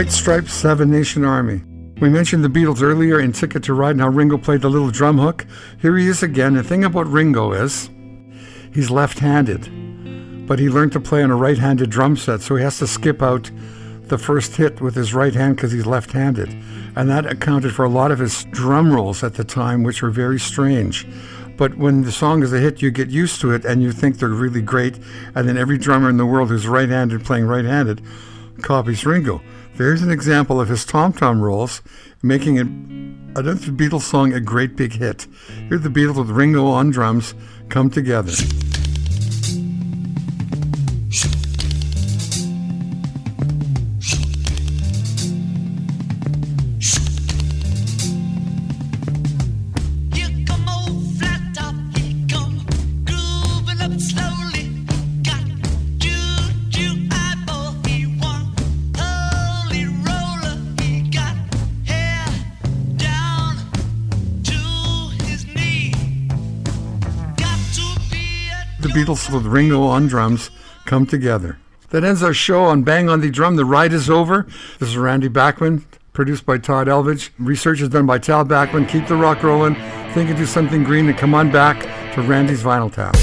White 0.00 0.10
Stripes 0.10 0.54
Seven 0.54 0.90
Nation 0.90 1.26
Army. 1.26 1.60
We 2.00 2.08
mentioned 2.08 2.42
the 2.42 2.48
Beatles 2.48 2.80
earlier 2.80 3.20
in 3.20 3.32
Ticket 3.32 3.62
to 3.64 3.74
Ride 3.74 3.90
and 3.90 4.00
how 4.00 4.08
Ringo 4.08 4.38
played 4.38 4.62
the 4.62 4.70
little 4.70 4.90
drum 4.90 5.18
hook. 5.18 5.44
Here 5.78 5.94
he 5.98 6.06
is 6.06 6.22
again. 6.22 6.54
The 6.54 6.62
thing 6.62 6.84
about 6.84 7.06
Ringo 7.06 7.52
is 7.52 7.90
he's 8.72 8.90
left 8.90 9.18
handed, 9.18 9.68
but 10.46 10.58
he 10.58 10.70
learned 10.70 10.92
to 10.92 11.00
play 11.00 11.22
on 11.22 11.30
a 11.30 11.36
right 11.36 11.58
handed 11.58 11.90
drum 11.90 12.16
set, 12.16 12.40
so 12.40 12.56
he 12.56 12.62
has 12.62 12.78
to 12.78 12.86
skip 12.86 13.20
out 13.20 13.50
the 14.04 14.16
first 14.16 14.56
hit 14.56 14.80
with 14.80 14.94
his 14.94 15.12
right 15.12 15.34
hand 15.34 15.56
because 15.56 15.72
he's 15.72 15.84
left 15.84 16.12
handed. 16.12 16.48
And 16.96 17.10
that 17.10 17.26
accounted 17.26 17.74
for 17.74 17.84
a 17.84 17.90
lot 17.90 18.10
of 18.10 18.20
his 18.20 18.44
drum 18.44 18.94
rolls 18.94 19.22
at 19.22 19.34
the 19.34 19.44
time, 19.44 19.82
which 19.82 20.00
were 20.00 20.08
very 20.08 20.40
strange. 20.40 21.06
But 21.58 21.76
when 21.76 22.04
the 22.04 22.12
song 22.12 22.42
is 22.42 22.54
a 22.54 22.58
hit, 22.58 22.80
you 22.80 22.90
get 22.90 23.10
used 23.10 23.42
to 23.42 23.52
it 23.52 23.66
and 23.66 23.82
you 23.82 23.92
think 23.92 24.16
they're 24.16 24.30
really 24.30 24.62
great. 24.62 24.98
And 25.34 25.46
then 25.46 25.58
every 25.58 25.76
drummer 25.76 26.08
in 26.08 26.16
the 26.16 26.24
world 26.24 26.48
who's 26.48 26.66
right 26.66 26.88
handed 26.88 27.22
playing 27.22 27.44
right 27.44 27.66
handed 27.66 28.00
copies 28.62 29.04
Ringo. 29.04 29.42
There's 29.76 30.02
an 30.02 30.10
example 30.10 30.60
of 30.60 30.68
his 30.68 30.84
tom 30.84 31.12
tom 31.12 31.40
rolls 31.40 31.82
making 32.22 32.56
it, 32.56 32.66
another 33.38 33.54
Beatles 33.54 34.02
song 34.02 34.32
a 34.32 34.40
great 34.40 34.76
big 34.76 34.92
hit. 34.92 35.26
Here 35.68 35.78
the 35.78 35.88
Beatles 35.88 36.16
with 36.16 36.30
Ringo 36.30 36.66
on 36.66 36.90
drums 36.90 37.34
come 37.68 37.90
together. 37.90 38.32
With 69.32 69.46
Ringo 69.46 69.82
on 69.84 70.08
drums 70.08 70.50
come 70.86 71.06
together. 71.06 71.58
That 71.90 72.02
ends 72.02 72.22
our 72.22 72.34
show 72.34 72.64
on 72.64 72.82
Bang 72.82 73.08
on 73.08 73.20
the 73.20 73.30
Drum. 73.30 73.54
The 73.54 73.64
ride 73.64 73.92
is 73.92 74.10
over. 74.10 74.46
This 74.78 74.88
is 74.88 74.96
Randy 74.96 75.28
Bachman, 75.28 75.84
produced 76.12 76.44
by 76.44 76.58
Todd 76.58 76.88
Elvidge. 76.88 77.30
Research 77.38 77.80
is 77.80 77.88
done 77.90 78.06
by 78.06 78.18
Tal 78.18 78.44
Bachman. 78.44 78.86
Keep 78.86 79.06
the 79.06 79.16
rock 79.16 79.42
rolling. 79.42 79.76
Think 80.14 80.30
and 80.30 80.36
do 80.36 80.46
something 80.46 80.82
green 80.82 81.08
and 81.08 81.16
come 81.16 81.34
on 81.34 81.52
back 81.52 81.82
to 82.14 82.22
Randy's 82.22 82.62
Vinyl 82.62 82.92
Tap. 82.92 83.14